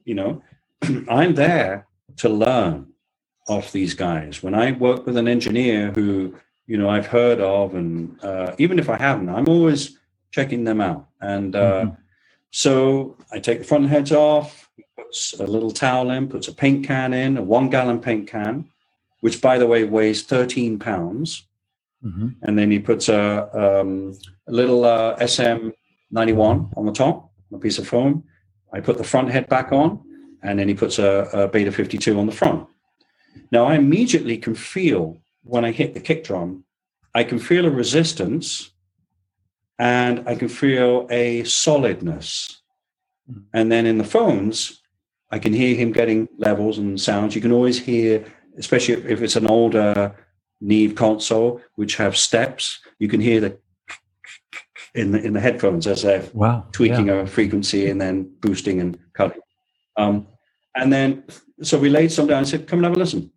[0.04, 0.42] You know,
[1.08, 1.86] I'm there
[2.18, 2.88] to learn
[3.48, 4.42] off these guys.
[4.42, 6.34] When I work with an engineer who,
[6.66, 9.98] you know, I've heard of, and uh, even if I haven't, I'm always
[10.30, 11.08] checking them out.
[11.20, 11.94] And uh, mm-hmm.
[12.50, 16.86] so I take the front heads off, puts a little towel in, puts a paint
[16.86, 18.68] can in, a one gallon paint can
[19.20, 21.46] which by the way weighs 13 pounds.
[22.04, 22.28] Mm-hmm.
[22.42, 24.16] And then he puts a, um,
[24.46, 25.16] a little uh,
[26.12, 28.24] SM91 on the top, a piece of foam.
[28.72, 30.00] I put the front head back on,
[30.42, 32.68] and then he puts a, a Beta 52 on the front.
[33.52, 36.64] Now I immediately can feel when I hit the kick drum,
[37.14, 38.72] I can feel a resistance
[39.78, 42.62] and I can feel a solidness.
[43.30, 43.40] Mm-hmm.
[43.54, 44.80] And then in the phones,
[45.30, 47.34] I can hear him getting levels and sounds.
[47.34, 48.24] You can always hear
[48.58, 50.14] especially if it's an older
[50.60, 53.58] Neve console, which have steps, you can hear the
[54.96, 57.20] in the in the headphones as they're wow, tweaking yeah.
[57.20, 59.42] a frequency and then boosting and cutting.
[59.96, 60.26] Um,
[60.74, 61.24] and then
[61.62, 63.30] so we laid some down and said, "Come and have a listen."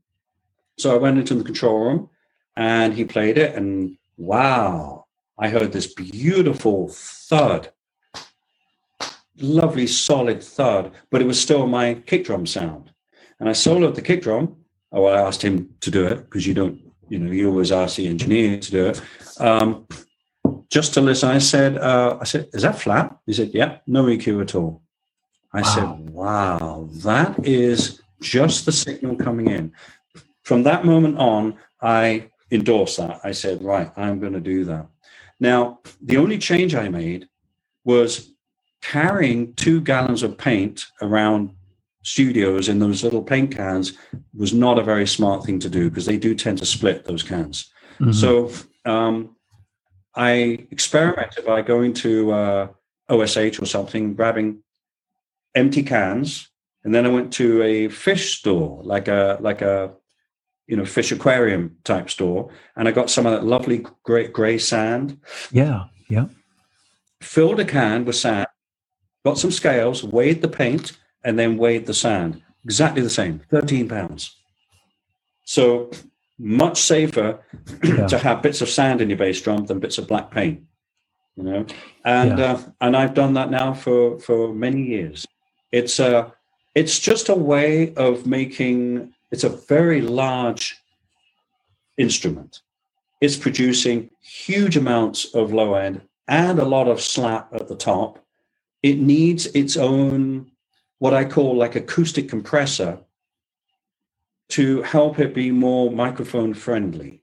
[0.78, 2.10] So I went into the control room
[2.56, 5.06] and he played it, and wow,
[5.38, 7.72] I heard this beautiful thud,
[9.38, 12.92] lovely solid thud, but it was still my kick drum sound.
[13.40, 14.58] And I soloed the kick drum
[14.92, 16.80] oh, I asked him to do it because you don't,
[17.10, 19.02] you know, you always ask the engineer to do it.
[19.40, 19.88] Um,
[20.70, 23.18] just to listen, I said, uh, I said, is that flat?
[23.26, 24.82] He said, yeah, no EQ at all.
[25.52, 25.68] I wow.
[25.68, 29.72] said, wow, that is just the signal coming in.
[30.44, 33.20] From that moment on, I endorsed that.
[33.24, 34.88] I said, right, I'm going to do that.
[35.40, 37.28] Now, the only change I made
[37.84, 38.32] was
[38.82, 41.52] carrying two gallons of paint around
[42.04, 43.98] studios in those little paint cans
[44.36, 47.24] was not a very smart thing to do because they do tend to split those
[47.24, 47.72] cans.
[48.00, 48.12] Mm-hmm.
[48.12, 48.52] So
[48.86, 49.36] um,
[50.16, 52.68] I experimented by going to uh,
[53.10, 54.64] OSH or something, grabbing
[55.56, 56.50] empty cans,
[56.84, 59.92] and then I went to a fish store, like a like a
[60.68, 64.58] you know fish aquarium type store, and I got some of that lovely great gray
[64.58, 65.20] sand.
[65.52, 66.28] Yeah, yeah.
[67.22, 68.48] Filled a can with sand,
[69.26, 72.42] got some scales, weighed the paint, and then weighed the sand.
[72.64, 74.36] Exactly the same, 13 pounds.
[75.46, 75.92] So
[76.40, 77.40] much safer
[77.84, 78.08] yeah.
[78.08, 80.64] to have bits of sand in your bass drum than bits of black paint.
[81.36, 81.66] You know,
[82.04, 82.54] and yeah.
[82.54, 85.26] uh, and I've done that now for for many years.
[85.72, 86.34] It's a
[86.76, 90.82] it's just a way of making it's a very large
[91.98, 92.62] instrument.
[93.22, 98.24] It's producing huge amounts of low end and a lot of slap at the top.
[98.82, 100.52] It needs its own,
[101.00, 103.00] what I call like acoustic compressor
[104.50, 107.22] to help it be more microphone friendly.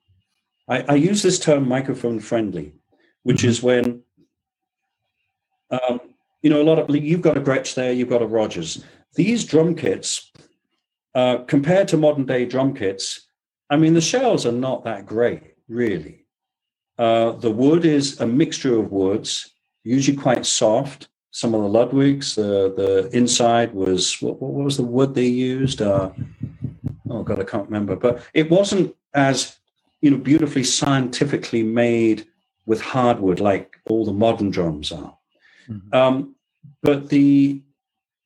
[0.68, 2.74] I, I use this term microphone friendly,
[3.22, 3.48] which mm-hmm.
[3.48, 4.02] is when,
[5.70, 6.00] um,
[6.42, 8.84] you know, a lot of, you've got a Gretsch there, you've got a Rogers.
[9.14, 10.30] These drum kits,
[11.14, 13.26] uh, compared to modern day drum kits,
[13.70, 16.26] I mean, the shells are not that great, really.
[16.98, 19.52] Uh, the wood is a mixture of woods,
[19.82, 21.08] usually quite soft.
[21.30, 25.82] Some of the Ludwigs, the the inside was what, what was the wood they used?
[25.82, 26.10] Uh,
[27.10, 27.96] oh God, I can't remember.
[27.96, 29.56] But it wasn't as
[30.00, 32.26] you know beautifully scientifically made
[32.66, 35.16] with hardwood like all the modern drums are.
[35.68, 35.94] Mm-hmm.
[35.94, 36.34] Um,
[36.82, 37.62] but the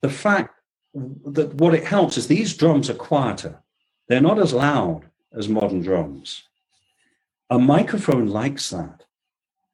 [0.03, 0.55] the fact
[0.95, 3.63] that what it helps is these drums are quieter.
[4.09, 5.03] They're not as loud
[5.33, 6.43] as modern drums.
[7.49, 9.05] A microphone likes that.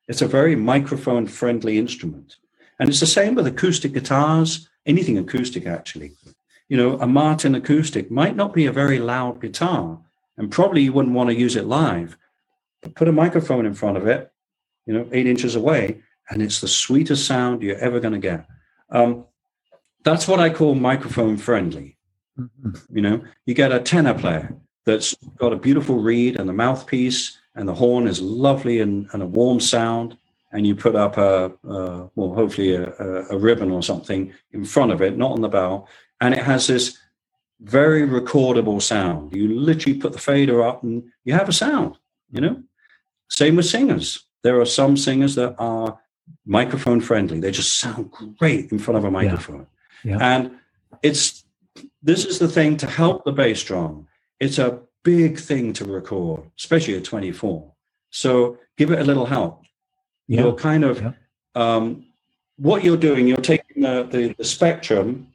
[0.08, 2.36] It's a very microphone friendly instrument.
[2.78, 6.12] And it's the same with acoustic guitars, anything acoustic actually.
[6.68, 9.98] You know, a Martin acoustic might not be a very loud guitar,
[10.36, 12.16] and probably you wouldn't want to use it live.
[12.82, 14.32] But put a microphone in front of it,
[14.84, 18.46] you know, eight inches away, and it's the sweetest sound you're ever going to get.
[18.90, 19.26] Um,
[20.04, 21.96] that's what I call microphone friendly.
[22.38, 22.96] Mm-hmm.
[22.96, 24.54] You know, you get a tenor player
[24.84, 29.22] that's got a beautiful reed and the mouthpiece and the horn is lovely and, and
[29.22, 30.16] a warm sound.
[30.52, 32.92] And you put up a, well, hopefully a,
[33.30, 35.86] a, ribbon or something in front of it, not on the bow,
[36.20, 36.98] and it has this
[37.60, 39.34] very recordable sound.
[39.34, 41.96] You literally put the fader up and you have a sound.
[42.30, 42.62] You know,
[43.28, 44.24] same with singers.
[44.42, 45.98] There are some singers that are
[46.44, 47.40] microphone friendly.
[47.40, 49.66] They just sound great in front of a microphone.
[50.04, 50.18] Yeah.
[50.18, 50.36] Yeah.
[50.36, 50.50] And
[51.02, 51.44] it's
[52.02, 54.06] this is the thing to help the bass drum
[54.40, 57.72] it's a big thing to record, especially at 24.
[58.10, 59.62] So give it a little help.
[60.28, 60.42] Yeah.
[60.42, 61.14] You're kind of
[61.54, 62.06] um,
[62.56, 63.26] what you're doing.
[63.26, 65.28] You're taking the, the, the spectrum,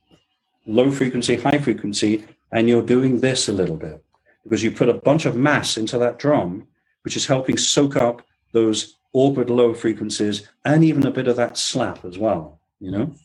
[0.65, 4.03] low frequency, high frequency, and you're doing this a little bit
[4.43, 6.67] because you put a bunch of mass into that drum,
[7.03, 11.57] which is helping soak up those orbit low frequencies and even a bit of that
[11.57, 12.59] slap as well.
[12.79, 13.15] You know,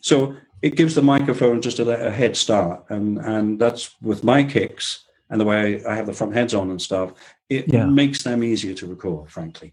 [0.00, 4.44] so it gives the microphone just a, a head start, and and that's with my
[4.44, 7.12] kicks and the way I have the front heads on and stuff,
[7.48, 7.86] it yeah.
[7.86, 9.72] makes them easier to record, frankly.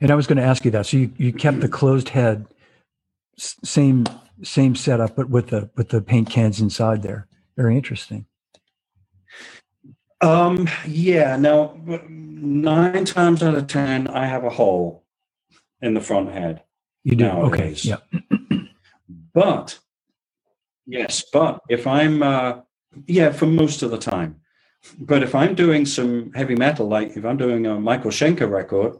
[0.00, 0.86] And I was going to ask you that.
[0.86, 2.46] So you, you kept the closed head,
[3.36, 4.04] same
[4.42, 7.26] same setup, but with the with the paint cans inside there.
[7.56, 8.26] Very interesting.
[10.20, 10.68] Um.
[10.86, 11.36] Yeah.
[11.36, 15.04] Now, nine times out of ten, I have a hole
[15.80, 16.62] in the front head.
[17.04, 17.24] You do.
[17.24, 17.90] Nowadays.
[17.90, 18.02] Okay.
[18.50, 18.58] Yeah.
[19.34, 19.78] but
[20.86, 22.60] yes, but if I'm, uh,
[23.06, 24.40] yeah, for most of the time,
[24.98, 28.96] but if I'm doing some heavy metal, like if I'm doing a Michael Schenker record,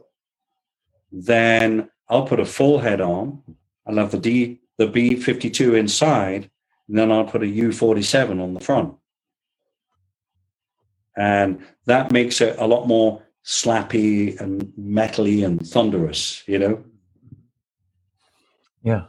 [1.11, 3.41] then I'll put a full head on.
[3.85, 6.49] I'll have the D, the B52 inside,
[6.87, 8.95] and then I'll put a U47 on the front.
[11.15, 16.83] And that makes it a lot more slappy and metally and thunderous, you know?
[18.83, 19.05] Yeah.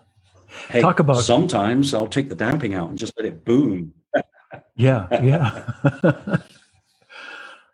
[0.69, 3.95] Hey, Talk about sometimes I'll take the damping out and just let it boom.
[4.77, 5.65] yeah, yeah.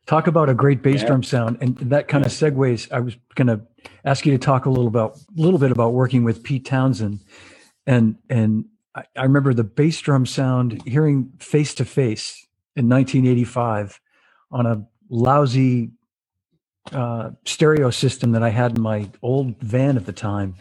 [0.06, 1.06] Talk about a great bass yeah.
[1.06, 2.92] drum sound, and that kind of segues.
[2.92, 3.60] I was going to
[4.04, 7.20] ask you to talk a little about, a little bit about working with Pete Townshend,
[7.86, 14.00] and and I, I remember the bass drum sound hearing Face the Face in 1985
[14.50, 15.90] on a lousy
[16.92, 20.54] uh, stereo system that I had in my old van at the time.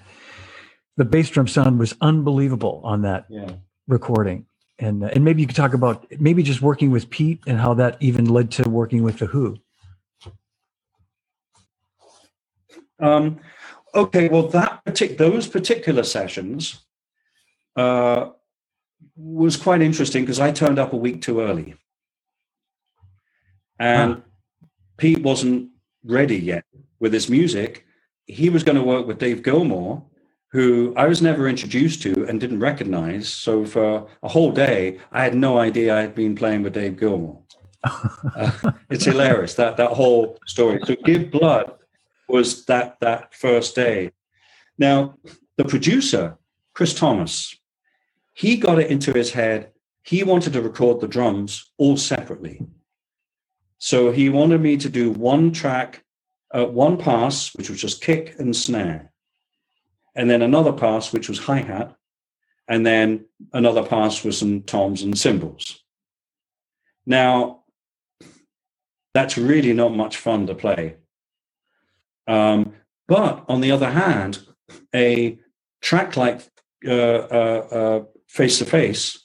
[0.98, 3.52] The bass drum sound was unbelievable on that yeah.
[3.88, 4.46] recording
[4.80, 7.74] and uh, and maybe you could talk about maybe just working with Pete and how
[7.76, 9.58] that even led to working with the Who.
[13.00, 13.40] Um,
[13.94, 16.85] okay, well, that partic- those particular sessions
[17.76, 18.30] uh,
[19.16, 21.76] was quite interesting because I turned up a week too early,
[23.80, 24.24] and
[24.98, 25.72] Pete wasn't
[26.04, 26.66] ready yet
[27.00, 27.86] with his music.
[28.28, 30.04] He was going to work with Dave Gilmour,
[30.52, 33.28] who I was never introduced to and didn't recognize.
[33.30, 36.98] So for a whole day, I had no idea I had been playing with Dave
[36.98, 37.42] Gilmour.
[37.84, 40.80] uh, it's hilarious that that whole story.
[40.86, 41.74] So Give Blood
[42.28, 44.12] was that that first day.
[44.78, 45.16] Now
[45.58, 46.38] the producer
[46.74, 47.56] Chris Thomas,
[48.36, 49.72] he got it into his head.
[50.04, 52.62] He wanted to record the drums all separately.
[53.80, 56.04] So he wanted me to do one track,
[56.52, 59.12] uh, one pass, which was just kick and snare
[60.16, 61.96] and then another pass which was hi hat,
[62.68, 65.84] and then another pass with some toms and cymbals.
[67.06, 67.64] Now,
[69.14, 70.96] that's really not much fun to play.
[72.28, 72.74] Um,
[73.08, 74.40] but on the other hand,
[74.94, 75.38] a
[75.82, 76.42] track like
[78.36, 79.18] Face the Face,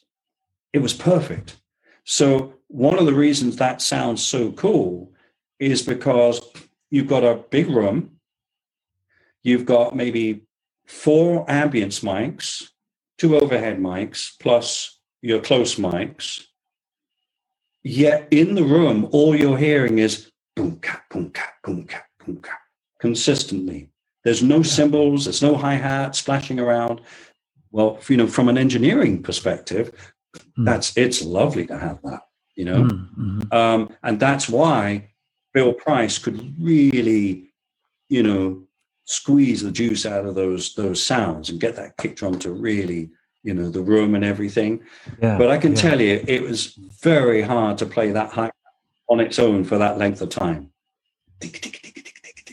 [0.73, 1.57] it was perfect.
[2.05, 5.13] So one of the reasons that sounds so cool
[5.59, 6.41] is because
[6.91, 8.21] you've got a big room,
[9.43, 10.47] you've got maybe
[10.87, 12.69] four ambience mics,
[13.19, 16.45] two overhead mics, plus your close mics.
[17.83, 22.41] Yet in the room, all you're hearing is boom, cat, boom, cat, boom, cat, boom,
[22.41, 22.61] cat,
[23.01, 23.91] consistently.
[24.23, 27.01] There's no cymbals, there's no hi hat splashing around.
[27.71, 30.65] Well, you know, from an engineering perspective, mm.
[30.65, 32.23] that's it's lovely to have that.
[32.57, 33.53] You know, mm-hmm.
[33.53, 35.11] um, and that's why
[35.55, 37.53] Bill Price could really,
[38.09, 38.65] you know,
[39.11, 43.11] squeeze the juice out of those those sounds and get that kick drum to really
[43.43, 44.81] you know the room and everything
[45.21, 45.81] yeah, but i can yeah.
[45.81, 48.53] tell you it was very hard to play that high
[49.09, 50.71] on its own for that length of time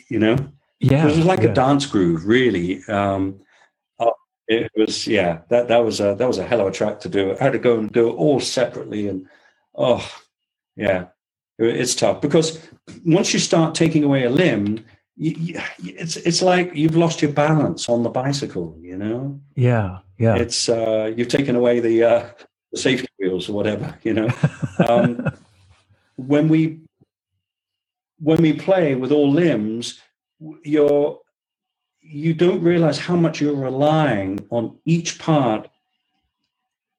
[0.09, 0.35] you know
[0.79, 1.49] yeah it was like yeah.
[1.49, 3.39] a dance groove really um
[4.47, 7.09] it was yeah that that was a that was a hell of a track to
[7.09, 7.35] do.
[7.39, 9.27] I had to go and do it all separately and
[9.75, 10.07] oh
[10.75, 11.07] yeah
[11.59, 12.59] it's tough because
[13.05, 14.85] once you start taking away a limb
[15.15, 19.39] you, it's it's like you've lost your balance on the bicycle you know?
[19.55, 20.35] Yeah yeah.
[20.35, 22.29] It's uh you've taken away the uh
[22.71, 24.29] the safety wheels or whatever you know?
[24.87, 25.27] Um
[26.15, 26.79] when we
[28.19, 29.99] when we play with all limbs
[30.63, 31.19] you're
[32.09, 35.69] you don't realize how much you're relying on each part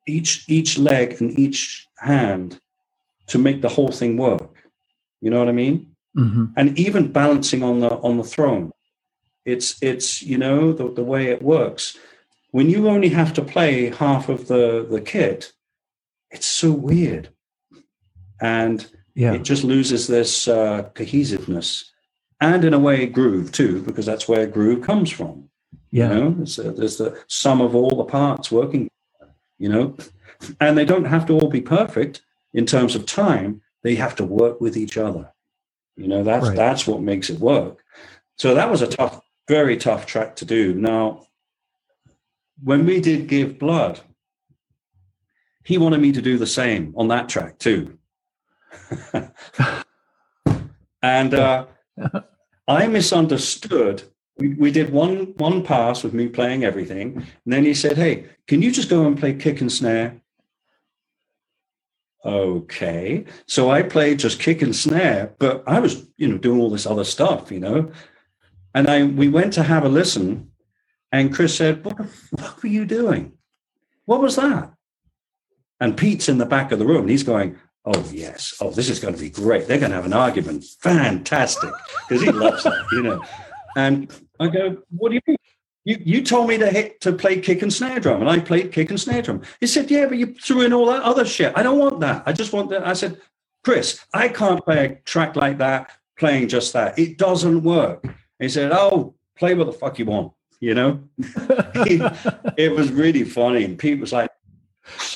[0.06, 2.60] each each leg and each hand
[3.26, 4.54] to make the whole thing work
[5.20, 5.86] you know what i mean
[6.18, 6.46] mm-hmm.
[6.56, 8.72] and even balancing on the on the throne.
[9.44, 11.96] It's it's you know the, the way it works.
[12.50, 15.52] When you only have to play half of the the kit,
[16.30, 17.30] it's so weird,
[18.40, 19.34] and yeah.
[19.34, 21.92] it just loses this uh, cohesiveness,
[22.40, 25.48] and in a way groove too, because that's where groove comes from.
[25.90, 28.90] Yeah, you know, there's, a, there's the sum of all the parts working.
[29.58, 29.96] You know,
[30.60, 32.22] and they don't have to all be perfect
[32.52, 33.62] in terms of time.
[33.82, 35.32] They have to work with each other.
[35.96, 36.56] You know, that's right.
[36.56, 37.84] that's what makes it work.
[38.36, 40.74] So that was a tough, very tough track to do.
[40.74, 41.26] Now,
[42.62, 44.00] when we did give blood,
[45.64, 47.98] he wanted me to do the same on that track too.
[51.02, 51.66] and uh,
[52.68, 54.04] I misunderstood.
[54.36, 58.26] We, we did one one pass with me playing everything, and then he said, "Hey,
[58.46, 60.20] can you just go and play kick and snare?"
[62.24, 63.24] okay.
[63.46, 66.86] So I played just kick and snare, but I was, you know, doing all this
[66.86, 67.90] other stuff, you know.
[68.74, 70.50] And I we went to have a listen,
[71.10, 73.32] and Chris said, What the fuck were you doing?
[74.04, 74.72] What was that?
[75.80, 77.56] And Pete's in the back of the room, he's going,
[77.90, 78.54] Oh, yes.
[78.60, 79.66] Oh, this is going to be great.
[79.66, 80.62] They're going to have an argument.
[80.80, 81.70] Fantastic.
[82.06, 83.24] Because he loves that, you know.
[83.76, 85.38] And I go, What do you mean?
[85.86, 88.72] You, you told me to hit to play kick and snare drum, and I played
[88.72, 89.40] kick and snare drum.
[89.58, 91.54] He said, "Yeah, but you threw in all that other shit.
[91.56, 92.24] I don't want that.
[92.26, 93.18] I just want that." I said,
[93.64, 96.98] "Chris, I can't play a track like that playing just that.
[96.98, 98.04] It doesn't work."
[98.38, 103.64] He said, "Oh, play what the fuck you want." You know, it was really funny,
[103.64, 104.27] and Pete was like,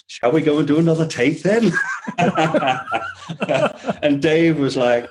[0.06, 1.72] "Shall we go and do another take then?"
[4.02, 5.08] and Dave was like,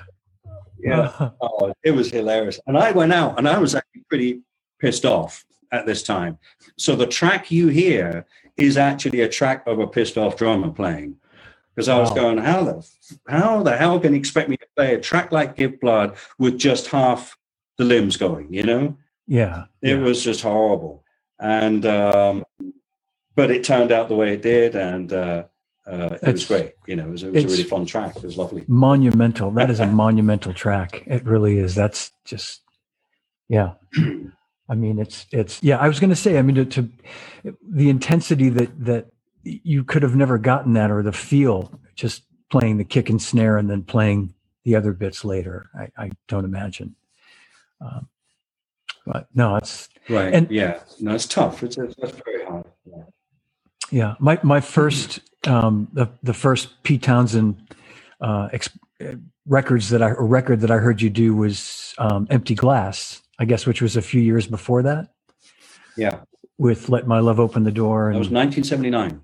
[0.79, 4.41] "Yeah, oh, it was hilarious." And I went out, and I was actually pretty
[4.79, 6.37] pissed off at this time.
[6.77, 8.25] So the track you hear
[8.57, 11.17] is actually a track of a pissed off drummer playing.
[11.73, 12.15] Because I was wow.
[12.15, 12.89] going, how the
[13.27, 16.57] how the hell can you expect me to play a track like Give Blood with
[16.57, 17.37] just half
[17.77, 18.53] the limbs going?
[18.53, 18.97] You know?
[19.25, 19.65] Yeah.
[19.81, 20.03] It yeah.
[20.03, 21.05] was just horrible.
[21.39, 22.43] And um,
[23.35, 25.43] but it turned out the way it did, and uh,
[25.87, 26.73] uh, it was great.
[26.87, 28.17] You know, it was, it was a really fun track.
[28.17, 28.65] It was lovely.
[28.67, 29.51] Monumental.
[29.51, 31.03] That is a monumental track.
[31.05, 31.75] It really is.
[31.75, 32.61] That's just,
[33.47, 33.73] yeah.
[34.69, 35.77] I mean, it's it's yeah.
[35.77, 36.89] I was going to say, I mean, to, to,
[37.69, 39.07] the intensity that that
[39.43, 43.57] you could have never gotten that or the feel just playing the kick and snare
[43.57, 45.69] and then playing the other bits later.
[45.77, 46.95] I, I don't imagine.
[47.81, 48.07] Um,
[49.05, 50.33] but no, it's right.
[50.33, 51.63] And yeah, no, it's tough.
[51.63, 52.65] It's, it's very hard.
[52.85, 53.03] Yeah.
[53.91, 54.15] Yeah.
[54.19, 57.75] my my first um, the the first Pete Townshend
[58.19, 58.69] uh, ex-
[59.45, 63.45] records that I a record that I heard you do was um, Empty Glass I
[63.45, 65.07] guess, which was a few years before that.
[65.97, 66.19] Yeah.
[66.59, 68.09] With Let My Love Open the Door.
[68.09, 69.19] And that was 1979.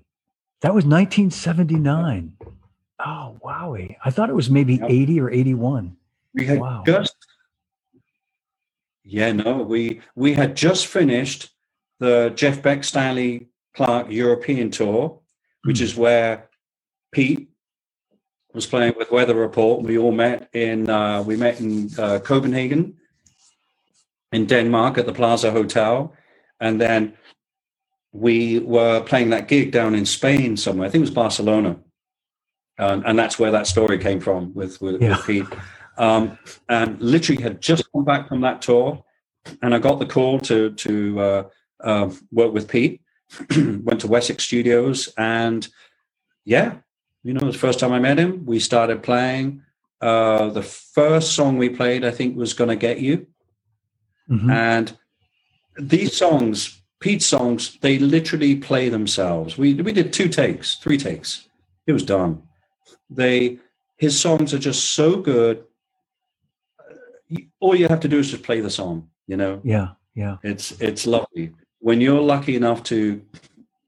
[0.62, 2.32] That was 1979.
[2.98, 3.94] Oh, wowie.
[4.04, 4.90] I thought it was maybe yep.
[4.90, 5.96] 80 or 81.
[6.34, 6.82] We had wow.
[6.84, 7.14] just,
[9.04, 11.50] yeah, no, we, we had just finished
[12.00, 15.20] the Jeff Beck Stanley Clarke European tour,
[15.64, 15.82] which Mm.
[15.82, 16.48] is where
[17.12, 17.48] Pete
[18.54, 19.82] was playing with Weather Report.
[19.82, 22.96] We all met in uh, we met in uh, Copenhagen,
[24.32, 26.12] in Denmark at the Plaza Hotel,
[26.60, 27.12] and then
[28.12, 30.88] we were playing that gig down in Spain somewhere.
[30.88, 31.76] I think it was Barcelona,
[32.78, 35.16] and, and that's where that story came from with with, Yeah.
[35.16, 35.46] with Pete.
[35.98, 36.38] Um,
[36.68, 39.02] and literally had just come back from that tour,
[39.62, 41.42] and I got the call to to uh,
[41.84, 43.00] uh, work with Pete.
[43.56, 45.68] Went to Wessex Studios, and
[46.44, 46.76] yeah,
[47.22, 49.62] you know, the first time I met him, we started playing.
[50.00, 53.26] Uh, the first song we played, I think, was "Gonna Get You."
[54.30, 54.50] Mhm.
[54.50, 54.96] And
[55.76, 59.58] these songs, Pete's songs, they literally play themselves.
[59.58, 61.48] We we did two takes, three takes.
[61.86, 62.42] It was done.
[63.10, 63.58] They
[63.96, 65.64] his songs are just so good.
[67.60, 69.10] All you have to do is just play the song.
[69.26, 69.88] You know, Yeah.
[70.14, 70.36] Yeah.
[70.42, 73.22] it's it's lovely when you're lucky enough to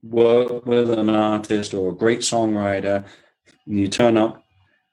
[0.02, 3.04] work with an artist or a great songwriter.
[3.66, 4.42] And you turn up,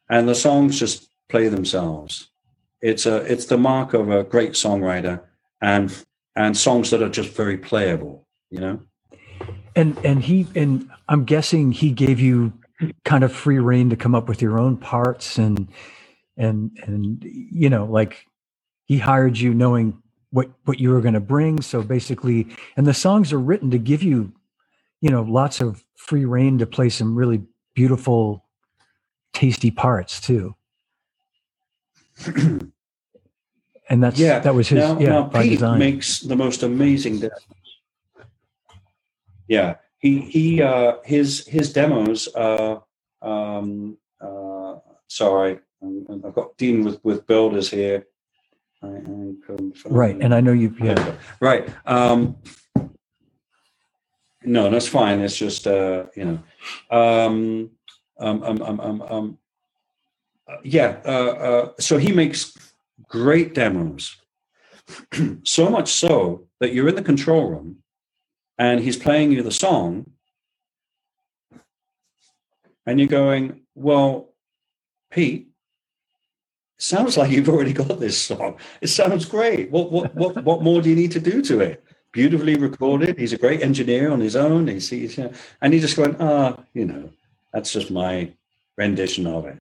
[0.10, 2.30] and the songs just play themselves.
[2.82, 5.22] It's a it's the mark of a great songwriter,
[5.62, 5.96] and
[6.36, 8.28] and songs that are just very playable.
[8.50, 8.82] You know.
[9.76, 12.54] And and he and I'm guessing he gave you
[13.06, 15.68] kind of free reign to come up with your own parts and
[16.36, 18.26] and and you know like
[18.86, 20.02] he hired you knowing
[20.38, 23.80] what what you were going to bring so basically and the songs are written to
[23.80, 24.32] give you
[25.02, 27.42] you know lots of free reign to play some really
[27.74, 28.46] beautiful
[29.34, 30.56] tasty parts too
[33.90, 37.20] and that's yeah, that was his now, yeah now Pete design makes the most amazing
[37.20, 37.40] demos.
[39.48, 42.28] Yeah, he he uh, his his demos.
[42.36, 42.80] Uh,
[43.22, 44.76] um, uh,
[45.08, 48.06] sorry, I've got dealing with with builders here.
[48.84, 51.68] I am confirming- right and i know you yeah right.
[51.86, 52.38] Um,
[54.44, 55.20] no, that's fine.
[55.20, 57.70] It's just uh, you know, um,
[58.20, 59.38] um, um, um, um, um,
[60.48, 61.00] uh, yeah.
[61.06, 62.56] Uh, uh, so he makes
[63.10, 64.16] great demos,
[65.44, 67.78] so much so that you're in the control room,
[68.58, 70.10] and he's playing you the song,
[72.86, 74.34] and you're going, "Well,
[75.12, 75.50] Pete."
[76.78, 78.58] Sounds like you've already got this song.
[78.82, 79.72] It sounds great.
[79.72, 81.84] What what what what more do you need to do to it?
[82.12, 83.18] Beautifully recorded.
[83.18, 84.68] He's a great engineer on his own.
[84.68, 87.10] He's, he's and he just went, ah, you know,
[87.54, 88.32] that's just my
[88.78, 89.60] rendition of it.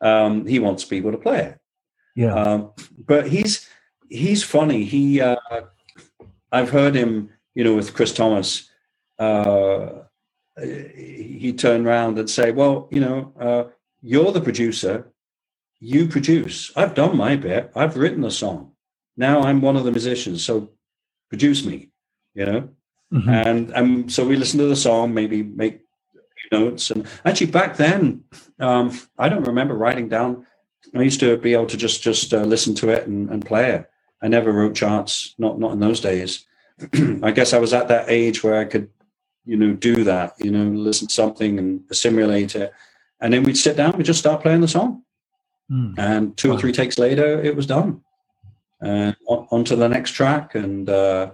[0.00, 1.60] Um, he wants people to play it.
[2.14, 2.72] yeah Um,
[3.06, 3.68] but he's
[4.08, 4.84] he's funny.
[4.84, 5.36] He uh,
[6.50, 8.70] I've heard him, you know, with Chris Thomas.
[9.18, 10.04] Uh,
[10.62, 13.64] he turned around and say, "Well, you know, uh,
[14.02, 15.12] you're the producer.
[15.92, 16.72] You produce.
[16.76, 17.72] I've done my bit.
[17.76, 18.72] I've written a song.
[19.16, 20.44] Now I'm one of the musicians.
[20.44, 20.70] So
[21.30, 21.90] produce me."
[22.34, 22.70] You know,
[23.14, 23.28] Mhm.
[23.48, 25.80] and and so we listen to the song, maybe make
[26.52, 26.90] notes.
[26.92, 28.24] And actually, back then,
[28.60, 30.46] um, I don't remember writing down.
[30.96, 33.72] I used to be able to just just uh, listen to it and, and play
[33.72, 33.90] it.
[34.22, 36.46] I never wrote charts, not not in those days.
[37.22, 38.90] I guess I was at that age where I could,
[39.46, 40.34] you know, do that.
[40.40, 42.72] You know, listen to something and assimilate it,
[43.20, 45.03] and then we'd sit down, we'd just start playing the song,
[45.70, 45.94] Mm.
[45.98, 48.02] and two or three takes later, it was done,
[48.80, 51.30] and on, on to the next track, and uh,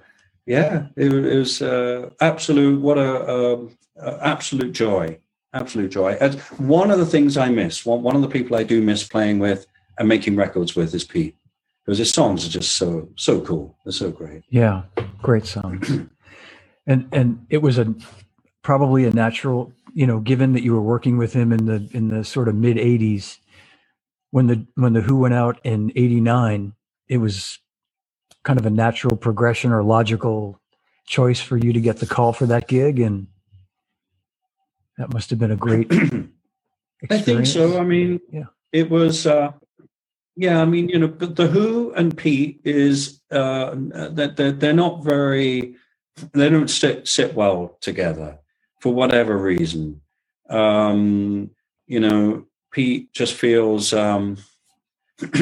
[0.46, 2.80] yeah, it, it was uh, absolute.
[2.80, 5.18] What a, um a absolute joy,
[5.52, 6.16] absolute joy.
[6.20, 9.06] And one of the things I miss, one one of the people I do miss
[9.06, 9.66] playing with
[9.98, 11.36] and making records with is Pete,
[11.84, 13.76] because his songs are just so so cool.
[13.84, 14.42] They're so great.
[14.48, 14.82] Yeah,
[15.22, 15.90] great songs.
[16.86, 17.94] and and it was a
[18.62, 22.08] probably a natural, you know, given that you were working with him in the in
[22.08, 23.38] the sort of mid '80s,
[24.32, 26.74] when the when the Who went out in '89,
[27.08, 27.58] it was
[28.44, 30.60] kind of a natural progression or logical
[31.06, 33.28] choice for you to get the call for that gig, and
[34.98, 35.92] that must have been a great
[37.10, 37.78] I think so.
[37.80, 38.44] I mean, Yeah.
[38.72, 39.26] it was.
[39.26, 39.52] Uh,
[40.36, 44.72] yeah, I mean, you know, but the Who and Pete is uh, that they're, they're
[44.72, 45.76] not very.
[46.32, 48.38] They don't sit sit well together
[48.80, 50.02] for whatever reason.
[50.50, 51.50] Um,
[51.86, 53.92] you know, Pete just feels.
[53.92, 54.36] Um,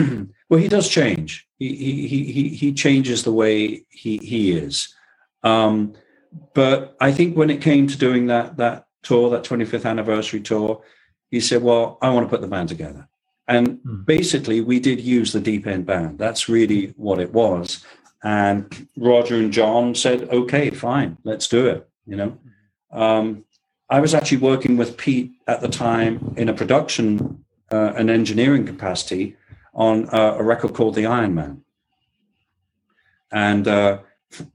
[0.49, 1.47] well, he does change.
[1.59, 4.95] He he he he changes the way he he is.
[5.43, 5.95] Um,
[6.55, 10.83] but I think when it came to doing that that tour, that 25th anniversary tour,
[11.31, 13.09] he said, "Well, I want to put the band together."
[13.47, 14.03] And Hmm.
[14.03, 16.19] basically, we did use the Deep End Band.
[16.19, 17.85] That's really what it was.
[18.23, 22.39] And Roger and John said, "Okay, fine, let's do it." You know,
[22.91, 23.45] um,
[23.91, 28.67] I was actually working with Pete at the time in a production uh, and engineering
[28.67, 29.37] capacity
[29.75, 31.63] on uh, a record called The Iron Man.
[33.33, 33.99] And uh,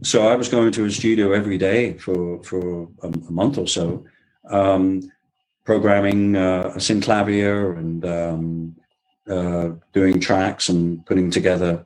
[0.02, 3.68] so I was going to a studio every day for for a, a month or
[3.68, 4.06] so,
[4.50, 5.12] um,
[5.64, 8.76] programming uh, a synclavier and um,
[9.30, 11.86] uh, doing tracks and putting together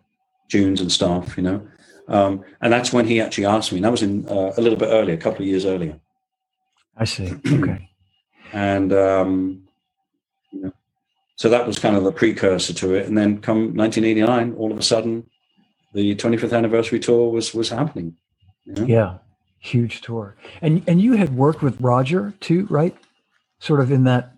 [0.50, 1.68] tunes and stuff, you know.
[2.08, 3.78] Um, and that's when he actually asked me.
[3.80, 6.00] And that was in uh, a little bit earlier, a couple of years earlier.
[6.98, 7.34] I see.
[7.46, 7.90] Okay.
[8.54, 9.68] and um,
[10.52, 10.74] you know,
[11.36, 13.06] so that was kind of the precursor to it.
[13.08, 15.30] And then come 1989, all of a sudden,
[15.94, 18.16] the 25th anniversary tour was was happening.
[18.66, 18.86] You know?
[18.86, 19.18] Yeah,
[19.60, 20.36] huge tour.
[20.62, 22.96] And and you had worked with Roger too, right?
[23.60, 24.34] Sort of in that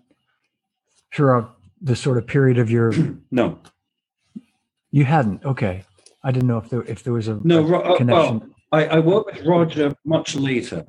[1.12, 2.92] throughout the sort of period of your.
[3.30, 3.58] no,
[4.90, 5.44] you hadn't.
[5.44, 5.84] Okay,
[6.22, 8.38] I didn't know if there if there was a no a uh, connection.
[8.38, 10.86] Well, I, I worked with Roger much later.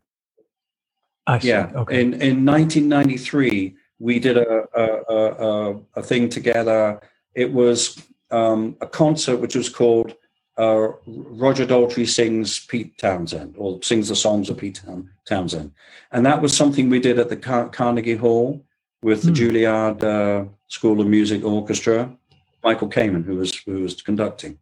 [1.27, 1.49] I see.
[1.49, 1.71] Yeah.
[1.75, 2.01] Okay.
[2.01, 7.01] In in 1993, we did a a, a, a thing together.
[7.35, 10.15] It was um, a concert which was called
[10.57, 14.81] uh, Roger Daltrey sings Pete Townshend or sings the songs of Pete
[15.25, 15.71] Townshend,
[16.11, 18.63] and that was something we did at the Car- Carnegie Hall
[19.01, 19.35] with the mm.
[19.35, 22.15] Juilliard uh, School of Music Orchestra.
[22.63, 24.59] Michael Kamen, who was who was conducting.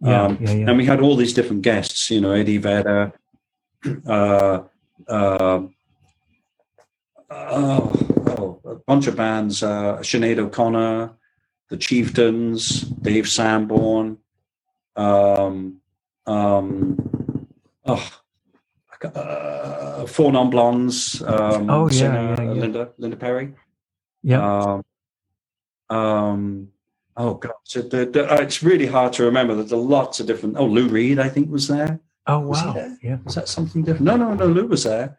[0.00, 0.68] Yeah, um, yeah, yeah.
[0.68, 3.12] And we had all these different guests, you know, Eddie Vedder,
[4.06, 4.62] uh,
[5.08, 5.62] uh,
[7.30, 7.92] oh,
[8.26, 11.12] oh, a bunch of bands, uh, Sinead O'Connor,
[11.68, 14.18] the Chieftains, Dave Sanborn,
[14.96, 15.80] um,
[16.26, 17.44] um,
[17.86, 18.10] oh,
[19.02, 22.60] uh, Four Non Blondes, um, oh, yeah, singer, yeah, yeah.
[22.60, 23.54] Linda, Linda Perry.
[24.22, 24.62] Yeah.
[24.62, 26.68] Um, um,
[27.16, 27.52] oh, God.
[27.64, 29.54] So the, the, uh, it's really hard to remember.
[29.54, 30.56] There's lots of different.
[30.58, 32.00] Oh, Lou Reed, I think, was there.
[32.26, 32.96] Oh, wow.
[33.02, 33.18] Yeah.
[33.24, 34.04] Was that something different?
[34.04, 35.18] No, no, no, Lou was there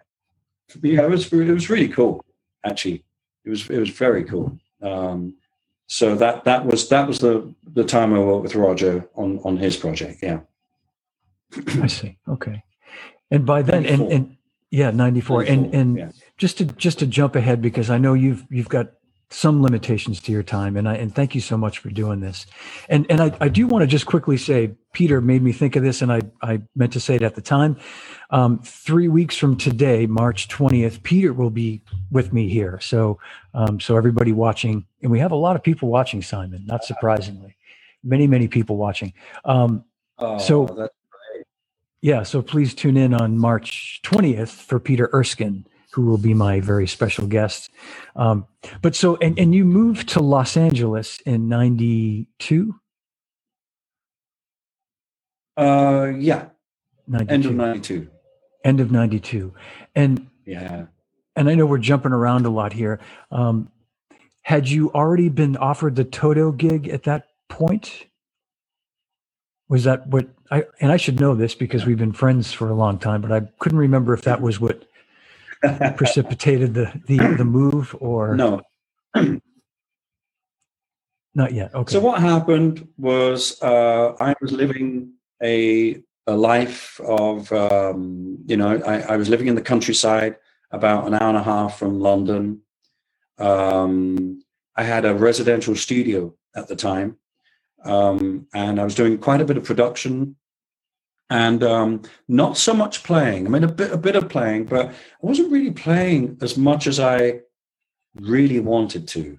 [0.82, 2.24] yeah, it was it was really cool.
[2.64, 3.04] Actually,
[3.46, 4.58] it was it was very cool.
[4.82, 5.36] Um,
[5.88, 9.58] so that that was that was the the time I worked with Roger on on
[9.58, 10.20] his project.
[10.22, 10.42] Yeah.
[11.82, 12.18] I see.
[12.28, 12.64] Okay.
[13.32, 14.38] And by then, and, and
[14.70, 16.12] yeah, ninety four, and and yeah.
[16.38, 18.92] just to just to jump ahead because I know you've you've got
[19.32, 22.48] some limitations to your time and I and thank you so much for doing this.
[22.88, 25.84] And and I, I do want to just quickly say Peter made me think of
[25.84, 27.78] this and I I meant to say it at the time.
[28.32, 32.80] Um, three weeks from today, March 20th, Peter will be with me here.
[32.82, 33.20] So
[33.54, 37.56] um, so everybody watching, and we have a lot of people watching, Simon, not surprisingly.
[38.04, 39.14] Many, many people watching.
[39.46, 39.84] Um,
[40.18, 40.90] oh, so
[42.02, 46.60] yeah, so please tune in on March 20th for Peter Erskine who will be my
[46.60, 47.70] very special guest.
[48.16, 48.46] Um,
[48.82, 52.76] but so, and, and you moved to Los Angeles in 92?
[55.58, 56.46] Uh, yeah.
[57.08, 57.34] 92.
[57.34, 58.08] End of 92.
[58.64, 59.54] End of 92.
[59.96, 60.86] And yeah.
[61.36, 63.00] And I know we're jumping around a lot here.
[63.32, 63.72] Um,
[64.42, 68.08] had you already been offered the Toto gig at that point?
[69.70, 72.74] Was that what I, and I should know this because we've been friends for a
[72.74, 74.89] long time, but I couldn't remember if that was what
[75.96, 78.36] precipitated the, the the move or?
[78.36, 78.62] No.
[81.36, 81.94] Not yet okay.
[81.94, 85.14] So what happened was uh, i was living
[85.44, 90.36] a a life of um, you know I, I, was living in the countryside
[90.72, 92.62] about an hour and a half from london.
[93.38, 94.44] Um,
[94.76, 97.18] i had a residential studio at the time.
[97.86, 100.36] Um, and i was doing quite a bit of production
[101.30, 103.46] and um, not so much playing.
[103.46, 106.88] I mean, a bit, a bit of playing, but I wasn't really playing as much
[106.88, 107.42] as I
[108.16, 109.38] really wanted to.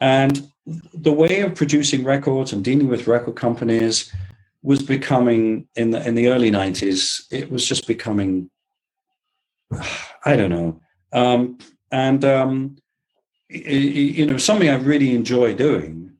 [0.00, 0.50] And
[0.94, 4.12] the way of producing records and dealing with record companies
[4.62, 7.22] was becoming in the in the early '90s.
[7.30, 8.50] It was just becoming,
[10.24, 10.80] I don't know,
[11.12, 11.58] um,
[11.90, 12.76] and um,
[13.48, 16.12] you know, something I really enjoy doing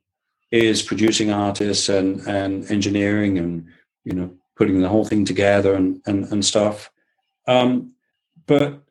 [0.51, 3.67] is producing artists and and engineering and
[4.05, 4.31] you know
[4.61, 6.91] putting the whole thing together and and, and stuff.
[7.49, 7.93] Um,
[8.47, 8.83] but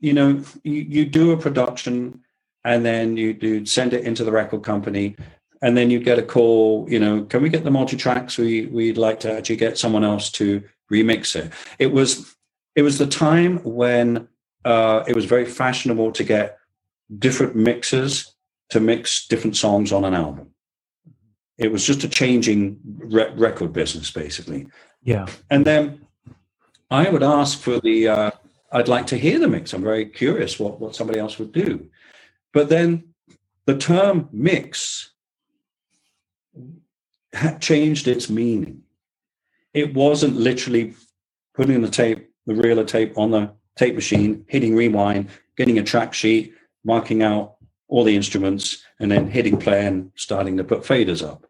[0.00, 2.20] you know, you, you do a production
[2.64, 5.16] and then you do send it into the record company
[5.60, 8.66] and then you get a call you know can we get the multi tracks we
[8.66, 11.52] we'd like to actually get someone else to remix it.
[11.78, 12.34] It was
[12.74, 14.28] it was the time when
[14.64, 16.58] uh, it was very fashionable to get
[17.18, 18.34] different mixers
[18.70, 20.53] to mix different songs on an album
[21.58, 24.66] it was just a changing re- record business, basically.
[25.02, 25.26] Yeah.
[25.50, 26.06] And then
[26.90, 28.30] I would ask for the, uh,
[28.72, 29.72] I'd like to hear the mix.
[29.72, 31.88] I'm very curious what, what somebody else would do.
[32.52, 33.14] But then
[33.66, 35.12] the term mix
[37.32, 38.82] had changed its meaning.
[39.72, 40.94] It wasn't literally
[41.54, 45.82] putting the tape, the reel of tape on the tape machine, hitting rewind, getting a
[45.82, 46.54] track sheet,
[46.84, 47.56] marking out
[47.88, 51.46] all the instruments, and then hitting play and starting to put faders up.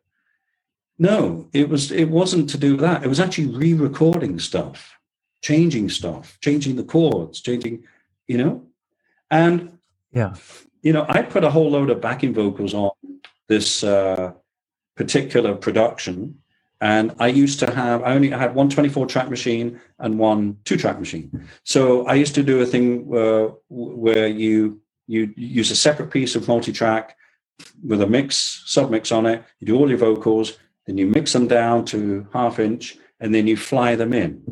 [0.98, 3.02] No, it was it wasn't to do that.
[3.04, 4.96] It was actually re-recording stuff,
[5.42, 7.84] changing stuff, changing the chords, changing,
[8.28, 8.66] you know,
[9.30, 9.78] and
[10.12, 10.34] yeah,
[10.82, 12.92] you know, I put a whole load of backing vocals on
[13.48, 14.32] this uh,
[14.96, 16.38] particular production,
[16.80, 20.58] and I used to have I only I had one 24 track machine and one
[20.64, 21.48] two track machine.
[21.64, 26.36] So I used to do a thing uh, where you you use a separate piece
[26.36, 27.16] of multi track
[27.86, 29.43] with a mix sub mix on it.
[29.60, 33.47] You do all your vocals then you mix them down to half inch, and then
[33.47, 34.43] you fly them in.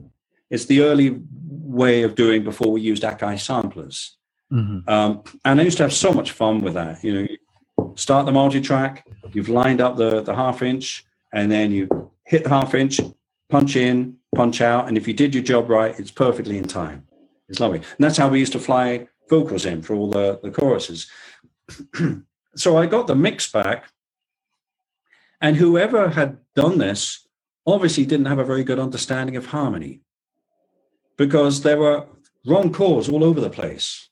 [0.50, 4.16] It's the early way of doing before we used Akai samplers.
[4.52, 4.88] Mm-hmm.
[4.88, 7.02] Um, and I used to have so much fun with that.
[7.02, 11.70] You know, you start the multi-track, you've lined up the, the half inch, and then
[11.70, 13.00] you hit the half inch,
[13.48, 17.06] punch in, punch out, and if you did your job right, it's perfectly in time.
[17.48, 17.78] It's lovely.
[17.78, 21.10] And that's how we used to fly vocals in for all the, the choruses.
[22.56, 23.86] so I got the mix back
[25.42, 27.26] and whoever had done this
[27.66, 30.00] obviously didn't have a very good understanding of harmony
[31.16, 32.06] because there were
[32.46, 34.08] wrong chords all over the place.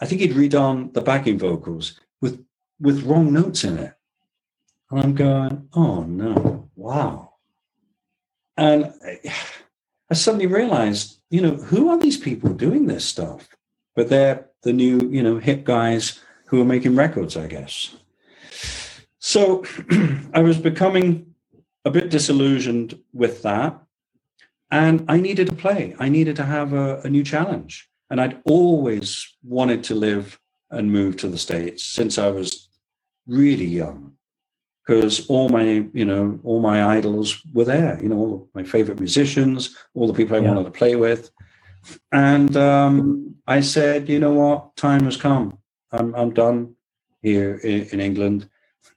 [0.00, 2.44] I think he'd redone the backing vocals with
[2.80, 3.92] with wrong notes in it.
[4.90, 7.34] And I'm going, oh no, wow.
[8.56, 8.92] And
[10.10, 13.48] I suddenly realized, you know, who are these people doing this stuff?
[13.94, 16.20] But they're the new, you know, hip guys
[16.50, 17.94] who are making records, I guess.
[19.20, 19.64] So
[20.34, 21.34] I was becoming
[21.84, 23.80] a bit disillusioned with that.
[24.72, 25.94] And I needed to play.
[25.98, 27.88] I needed to have a, a, new challenge.
[28.08, 30.38] And I'd always wanted to live
[30.70, 32.68] and move to the States since I was
[33.26, 34.12] really young.
[34.84, 38.98] Because all my, you know, all my idols were there, you know, all my favorite
[38.98, 40.48] musicians, all the people I yeah.
[40.48, 41.30] wanted to play with.
[42.10, 45.59] And um, I said, you know what, time has come.
[45.92, 46.74] I'm, I'm done
[47.22, 48.48] here in, in England.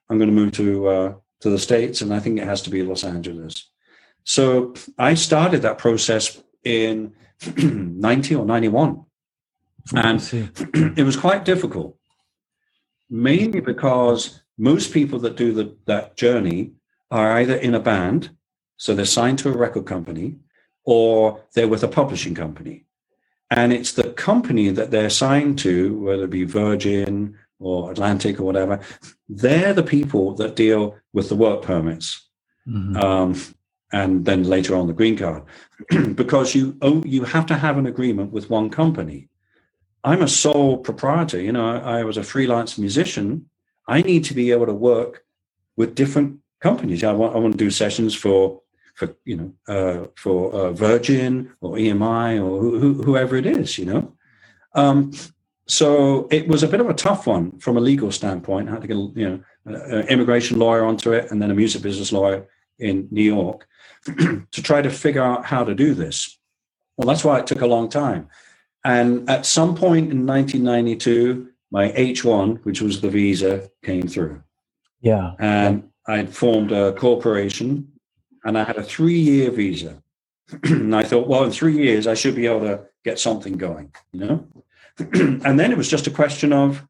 [0.10, 2.70] I'm going to move to uh, to the states, and I think it has to
[2.70, 3.70] be Los Angeles.
[4.24, 7.14] So I started that process in
[7.57, 9.03] 90 or 91,
[9.94, 10.22] and
[10.98, 11.98] it was quite difficult,
[13.10, 16.72] mainly because most people that do the, that journey
[17.11, 18.30] are either in a band,
[18.78, 20.38] so they're signed to a record company,
[20.86, 22.86] or they're with a publishing company.
[23.56, 28.44] And it's the company that they're signed to, whether it be Virgin or Atlantic or
[28.44, 28.80] whatever,
[29.30, 32.28] they're the people that deal with the work permits.
[32.68, 32.98] Mm-hmm.
[32.98, 33.40] Um,
[33.92, 35.44] and then later on the green card,
[36.16, 36.76] because you
[37.06, 39.30] you have to have an agreement with one company.
[40.04, 41.40] I'm a sole proprietor.
[41.40, 43.50] You know, I, I was a freelance musician.
[43.88, 45.24] I need to be able to work
[45.78, 47.04] with different companies.
[47.04, 48.62] I want I want to do sessions for
[48.94, 53.78] for you know uh, for uh, Virgin or EMI or wh- whoever it is.
[53.78, 54.14] You know,
[54.76, 55.11] um,
[55.68, 58.70] so it was a bit of a tough one from a legal standpoint.
[58.70, 61.82] I had to get you know an immigration lawyer onto it, and then a music
[61.82, 62.48] business lawyer
[62.80, 63.68] in New York
[64.06, 66.38] to try to figure out how to do this.
[66.98, 68.28] Well, that's why it took a long time.
[68.86, 74.44] And at some point in 1992, my H1, which was the visa, came through.
[75.02, 75.32] Yeah.
[75.40, 77.93] And I'd formed a corporation
[78.44, 80.02] and I had a three year visa.
[80.64, 83.94] and I thought, well, in three years, I should be able to get something going,
[84.11, 84.48] you know?
[84.98, 86.86] and then it was just a question of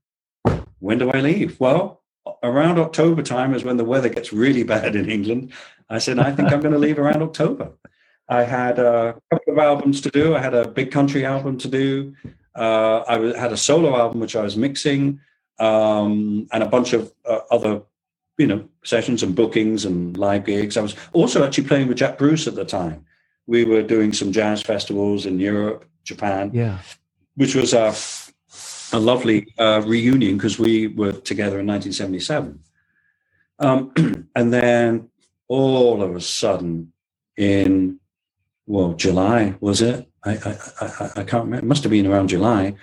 [0.80, 1.60] when do I leave?
[1.60, 2.02] Well,
[2.42, 5.54] around October time is when the weather gets really bad in England.
[5.90, 7.72] I said, I think I'm going to leave around October.
[8.30, 10.36] I had a couple of albums to do.
[10.36, 12.16] I had a big country album to do.
[12.56, 15.20] Uh, I had a solo album which I was mixing,
[15.60, 17.82] um, and a bunch of uh, other,
[18.44, 20.76] you know, sessions and bookings and live gigs.
[20.76, 23.06] I was also actually playing with Jack Bruce at the time.
[23.48, 26.52] We were doing some jazz festivals in Europe, Japan.
[26.54, 26.80] Yeah
[27.36, 27.94] which was a,
[28.96, 32.60] a lovely uh, reunion because we were together in 1977.
[33.60, 33.92] Um,
[34.36, 35.10] and then
[35.48, 36.94] all of a sudden,
[37.38, 38.00] in
[38.66, 40.08] well, July was it?
[40.24, 41.58] I, I, I, I can't remember.
[41.58, 42.76] It must have been around July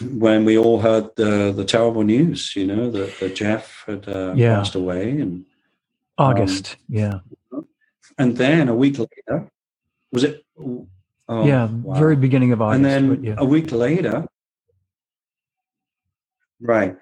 [0.00, 2.54] when we all heard the the terrible news.
[2.56, 4.56] You know that, that Jeff had uh, yeah.
[4.56, 5.44] passed away, and
[6.18, 7.18] August, um, yeah.
[8.16, 9.50] And then a week later,
[10.12, 10.44] was it
[11.28, 11.98] Oh, yeah, wow.
[11.98, 12.76] very beginning of August.
[12.76, 13.34] And then yeah.
[13.38, 14.26] a week later,
[16.60, 16.96] right,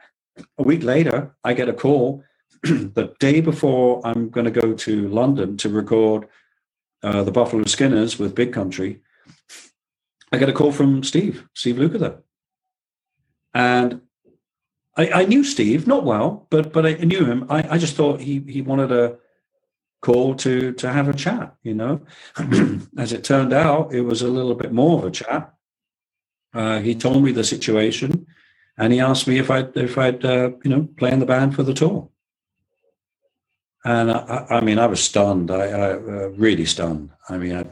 [0.59, 2.23] a week later, I get a call
[2.63, 6.29] the day before I'm going to go to London to record
[7.03, 9.01] uh, the Buffalo Skinners with Big Country.
[10.31, 12.19] I get a call from Steve, Steve Lukather.
[13.55, 14.03] And
[14.97, 17.47] I, I, knew Steve, not well, but but I knew him.
[17.51, 19.19] I, I just thought he he wanted a
[20.03, 21.57] call to to have a chat.
[21.63, 22.01] You know,
[22.99, 25.55] as it turned out, it was a little bit more of a chat.
[26.55, 28.27] Uh, he told me the situation,
[28.79, 31.55] and he asked me if I if I'd uh, you know play in the band
[31.57, 32.09] for the tour.
[33.85, 35.51] and I, I mean, I was stunned.
[35.51, 37.11] I, I uh, really stunned.
[37.29, 37.65] I mean, I,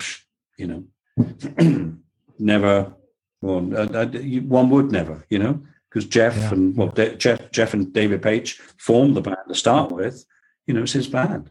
[0.58, 1.94] you know,
[2.38, 2.94] never.
[3.42, 4.04] Well, I,
[4.40, 6.52] one would never, you know, because Jeff Yeah.
[6.52, 10.24] and well, Da- Jeff, Jeff and David Paich formed the band to start with.
[10.66, 11.50] You know, it's his band.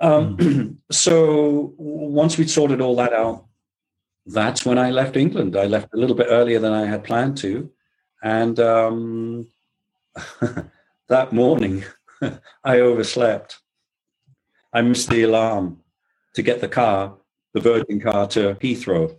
[0.00, 3.44] Um, so once we'd sorted all that out,
[4.26, 5.56] that's when I left England.
[5.56, 7.70] I left a little bit earlier than I had planned to,
[8.22, 9.46] and um,
[11.08, 11.84] that morning
[12.64, 13.58] I overslept.
[14.72, 15.80] I missed the alarm
[16.34, 17.16] to get the car,
[17.54, 19.16] the Virgin car, to Heathrow.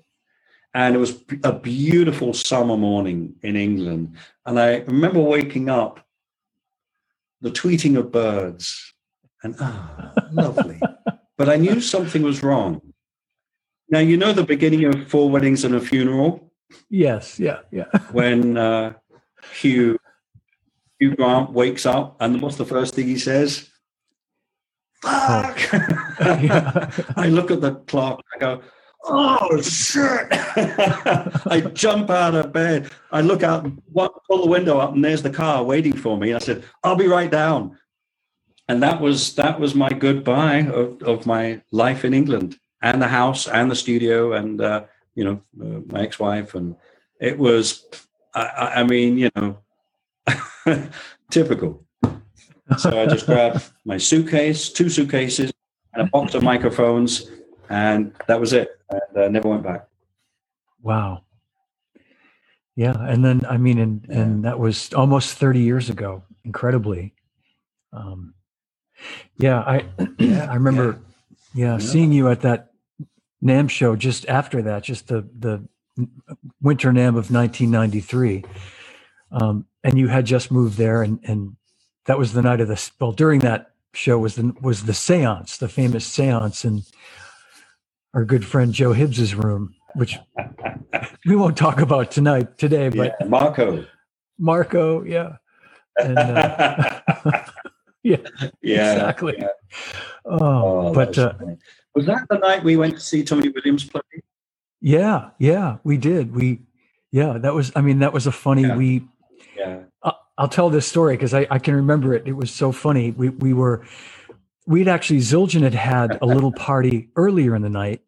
[0.74, 4.16] And it was a beautiful summer morning in England.
[4.46, 6.06] And I remember waking up,
[7.42, 8.94] the tweeting of birds,
[9.44, 10.80] and ah, lovely.
[11.38, 12.82] but I knew something was wrong.
[13.90, 16.52] Now, you know the beginning of Four Weddings and a Funeral?
[16.90, 17.40] Yes.
[17.40, 17.60] Yeah.
[17.72, 17.86] Yeah.
[18.12, 18.94] when uh,
[19.54, 19.98] Hugh
[21.00, 23.70] Hugh Grant wakes up, and what's the first thing he says?
[25.02, 25.60] Fuck!
[26.22, 26.92] Yeah.
[27.18, 28.22] I look at the clock.
[28.36, 28.62] I go,
[29.06, 32.92] "Oh shit!" I jump out of bed.
[33.12, 36.34] I look out, pull the window up, and there's the car waiting for me.
[36.34, 37.78] I said, "I'll be right down."
[38.68, 43.08] And that was that was my goodbye of, of my life in England, and the
[43.08, 44.84] house, and the studio, and uh,
[45.16, 46.76] you know uh, my ex-wife, and
[47.20, 47.86] it was.
[48.34, 49.58] I I mean, you know,
[51.32, 51.84] typical.
[52.78, 55.52] So I just grabbed my suitcase, two suitcases,
[55.94, 57.30] and a box of microphones,
[57.70, 58.81] and that was it.
[58.92, 59.88] And uh, never went back.
[60.82, 61.24] Wow.
[62.76, 66.24] Yeah, and then I mean, and and that was almost thirty years ago.
[66.46, 67.14] Incredibly.
[67.94, 68.34] Um,
[69.38, 69.86] yeah, I
[70.20, 71.00] I remember,
[71.54, 71.78] yeah, Yeah.
[71.80, 72.72] seeing you at that
[73.44, 75.68] NAMM show just after that, just the the
[76.62, 78.46] Winter NAMM of 1993,
[79.32, 81.56] um, and you had just moved there, and and
[82.06, 85.58] that was the night of the well during that show was the was the séance,
[85.60, 86.84] the famous séance in
[88.14, 90.18] our good friend Joe Hibbs's room, which
[91.26, 93.86] we won't talk about tonight today, but yeah, Marco.
[94.38, 95.38] Marco, yeah,
[95.98, 97.02] and, uh,
[98.04, 98.18] yeah,
[98.62, 99.36] yeah, exactly.
[99.38, 99.48] yeah.
[100.26, 101.34] Oh, Oh, that but was uh,
[101.96, 104.02] was that the night we went to see Tony Williams play?
[104.82, 106.34] yeah, yeah, we did.
[106.36, 106.62] We,
[107.12, 107.72] yeah, that was.
[107.76, 108.64] I mean, that was a funny.
[108.64, 108.76] Yeah.
[108.76, 109.08] We,
[109.58, 112.28] Yeah, I- I'll tell this story because I, I can remember it.
[112.28, 113.12] It was so funny.
[113.12, 113.84] We we were,
[114.68, 118.02] we'd actually Zildjian had had a little party earlier in the night,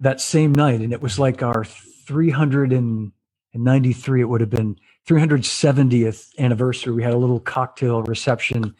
[0.00, 4.20] that same night, and it was like our 393.
[4.20, 4.76] It would have been
[5.06, 6.92] 370th anniversary.
[6.92, 8.74] We had a little cocktail reception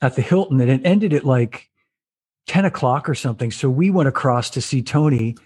[0.00, 1.68] at the Hilton, and it ended at like
[2.46, 3.50] 10 o'clock or something.
[3.50, 5.36] So we went across to see Tony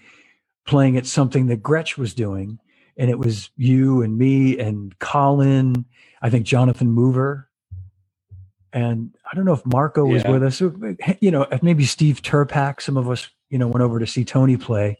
[0.65, 2.59] playing at something that Gretsch was doing.
[2.97, 5.85] And it was you and me and Colin,
[6.21, 7.49] I think Jonathan Mover.
[8.71, 10.31] And I don't know if Marco was Yeah.
[10.31, 10.61] with us.
[11.21, 12.81] You know, maybe Steve Turpak.
[12.81, 14.99] Some of us, you know, went over to see Tony play.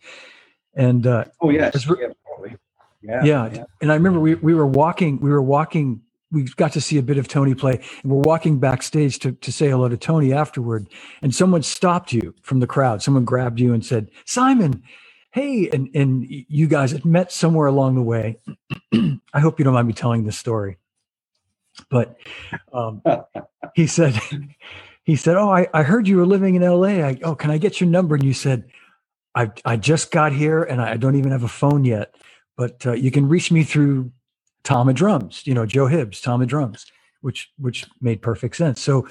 [0.75, 2.57] And uh, Oh yes, re- yeah, probably.
[3.01, 6.01] Yeah, yeah, and I remember we we were walking, we were walking,
[6.31, 9.51] we got to see a bit of Tony play, and we're walking backstage to to
[9.51, 10.87] say hello to Tony afterward,
[11.21, 13.03] and someone stopped you from the crowd.
[13.03, 14.83] Someone grabbed you and said, "Simon,
[15.33, 18.39] hey!" And and you guys had met somewhere along the way.
[19.33, 20.77] I hope you don't mind me telling this story,
[21.89, 22.17] but
[22.73, 23.01] um,
[23.75, 24.19] he said.
[25.05, 27.03] He said, "Oh, I, I heard you were living in L.A.
[27.03, 28.65] I, oh, can I get your number?" And you said,
[29.35, 32.15] "I I just got here and I don't even have a phone yet."
[32.57, 34.11] but uh, you can reach me through
[34.63, 36.85] Tom and Drums, you know, Joe Hibbs, Tom and Drums,
[37.21, 38.81] which which made perfect sense.
[38.81, 39.07] So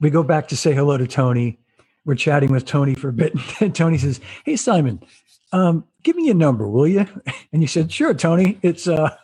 [0.00, 1.58] we go back to say hello to Tony.
[2.04, 5.02] We're chatting with Tony for a bit, and Tony says, "Hey Simon,
[5.52, 7.06] um, give me a number, will you?"
[7.52, 8.58] And you said, "Sure, Tony.
[8.62, 9.16] It's uh,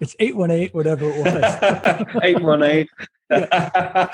[0.00, 2.88] it's eight one eight, whatever it was." Eight one eight.
[3.30, 4.06] Uh,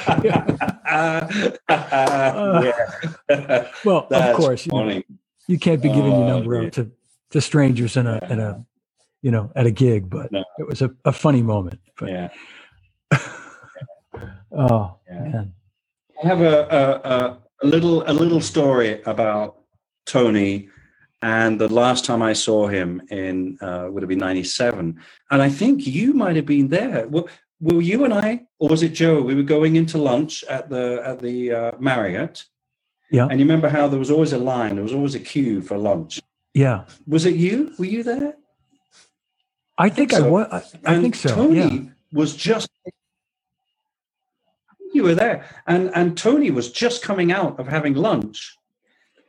[2.62, 3.68] Yeah.
[3.84, 5.02] Well, of course, you, know,
[5.46, 6.66] you can't be giving your Oh, number yeah.
[6.66, 6.90] out to
[7.30, 8.64] to strangers in a in a
[9.22, 10.44] you know at a gig, but No.
[10.58, 11.80] it was a, a funny moment.
[11.98, 12.28] But Yeah.
[14.52, 15.20] oh Yeah.
[15.20, 15.52] man.
[16.22, 19.56] I have a, a, a little a little story about
[20.06, 20.68] Tony,
[21.22, 24.98] and the last time I saw him in uh, would have been '97,
[25.30, 27.08] and I think you might have been there.
[27.08, 27.24] Were,
[27.60, 29.20] were you and I, or was it Joe?
[29.20, 32.44] We were going into lunch at the at the uh, Marriott.
[33.10, 33.26] Yeah.
[33.28, 35.76] And you remember how there was always a line, there was always a queue for
[35.76, 36.20] lunch.
[36.54, 37.72] Yeah, Was it you?
[37.78, 38.34] Were you there?
[39.78, 40.30] I think I, so.
[40.30, 40.46] was.
[40.50, 40.56] I,
[40.90, 41.34] I And think so.
[41.34, 41.90] Tony yeah.
[42.12, 42.68] was just
[44.92, 48.56] you were there, and and Tony was just coming out of having lunch,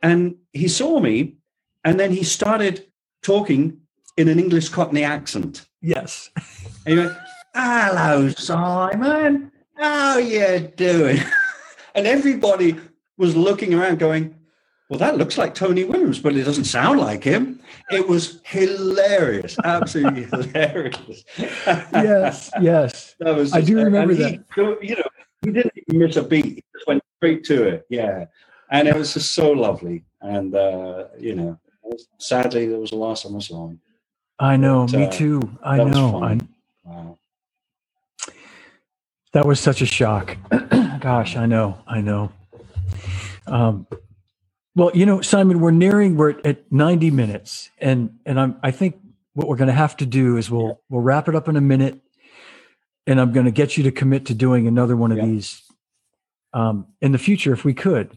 [0.02, 1.36] and he saw me,
[1.84, 2.86] and then he started
[3.22, 3.78] talking
[4.16, 5.66] in an English Cockney accent.
[5.80, 6.30] Yes.
[6.86, 7.16] And he went,
[7.54, 9.50] "Hello, Simon.
[9.76, 11.18] How you doing?"
[11.94, 12.76] and everybody
[13.16, 14.34] was looking around, going,
[14.88, 17.60] "Well, that looks like Tony Williams, but it doesn't sound like him."
[17.90, 21.24] It was hilarious, absolutely hilarious.
[21.38, 23.14] yes, yes.
[23.20, 25.08] that was I do remember he- You know,
[25.42, 27.86] he didn't even miss a beat; he just went straight to it.
[27.88, 28.26] Yeah,
[28.70, 30.04] and it was just so lovely.
[30.20, 31.58] And uh, you know,
[32.18, 33.80] sadly, that was a loss I saw him.
[34.38, 34.86] I know.
[34.86, 35.58] But, me uh, too.
[35.64, 36.22] I know.
[36.22, 36.38] I.
[36.84, 37.18] Wow.
[39.32, 40.36] that was such a shock.
[41.00, 41.78] Gosh, I know.
[41.86, 42.32] I know.
[43.46, 43.86] Um,
[44.74, 46.16] well, you know, Simon, we're nearing.
[46.16, 48.56] We're at 90 minutes, and and I'm.
[48.62, 48.96] I think
[49.34, 51.60] what we're going to have to do is we'll we'll wrap it up in a
[51.60, 52.00] minute,
[53.06, 55.26] and I'm going to get you to commit to doing another one of Yeah.
[55.26, 55.62] these
[56.54, 58.16] um, in the future if we could,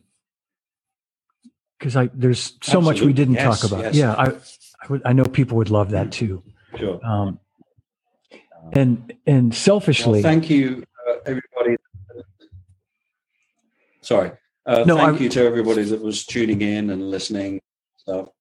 [1.79, 3.83] because I there's so much we didn't Yes, talk about.
[3.85, 3.95] yes.
[3.95, 6.43] Yeah, I I, would, I know people would love that too.
[6.77, 6.99] Sure.
[7.05, 7.39] Um,
[8.73, 11.75] and and selfishly, Well, thank you, uh, everybody.
[14.01, 14.31] Sorry.
[14.65, 17.61] Uh, No, thank I- you to everybody that was tuning in and listening.
[17.97, 18.33] So,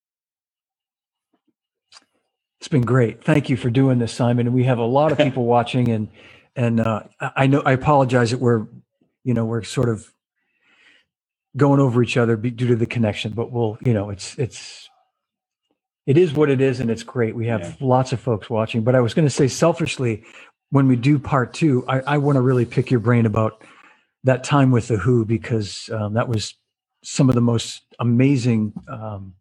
[2.60, 3.22] It's been great.
[3.22, 4.46] Thank you for doing this, Simon.
[4.46, 6.08] And we have a lot of people watching, and
[6.56, 8.66] and uh, I know I apologize that we're,
[9.24, 10.13] you know, we're sort of
[11.56, 14.88] going over each other due to the connection, but we'll, you know, it's it's
[16.06, 17.34] it is what it is, and it's great.
[17.36, 17.72] We have Yeah.
[17.80, 18.82] lots of folks watching.
[18.82, 20.24] But I was going to say selfishly,
[20.70, 23.62] when we do part two, I, I want to really pick your brain about
[24.24, 26.54] that time with the Who because um, that was
[27.04, 28.72] some of the most amazing.
[28.88, 29.34] Um,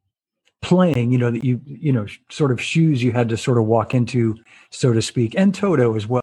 [0.61, 3.65] playing you know that you you know sort of shoes you had to sort of
[3.65, 4.35] walk into
[4.71, 6.11] so to speak and toto as well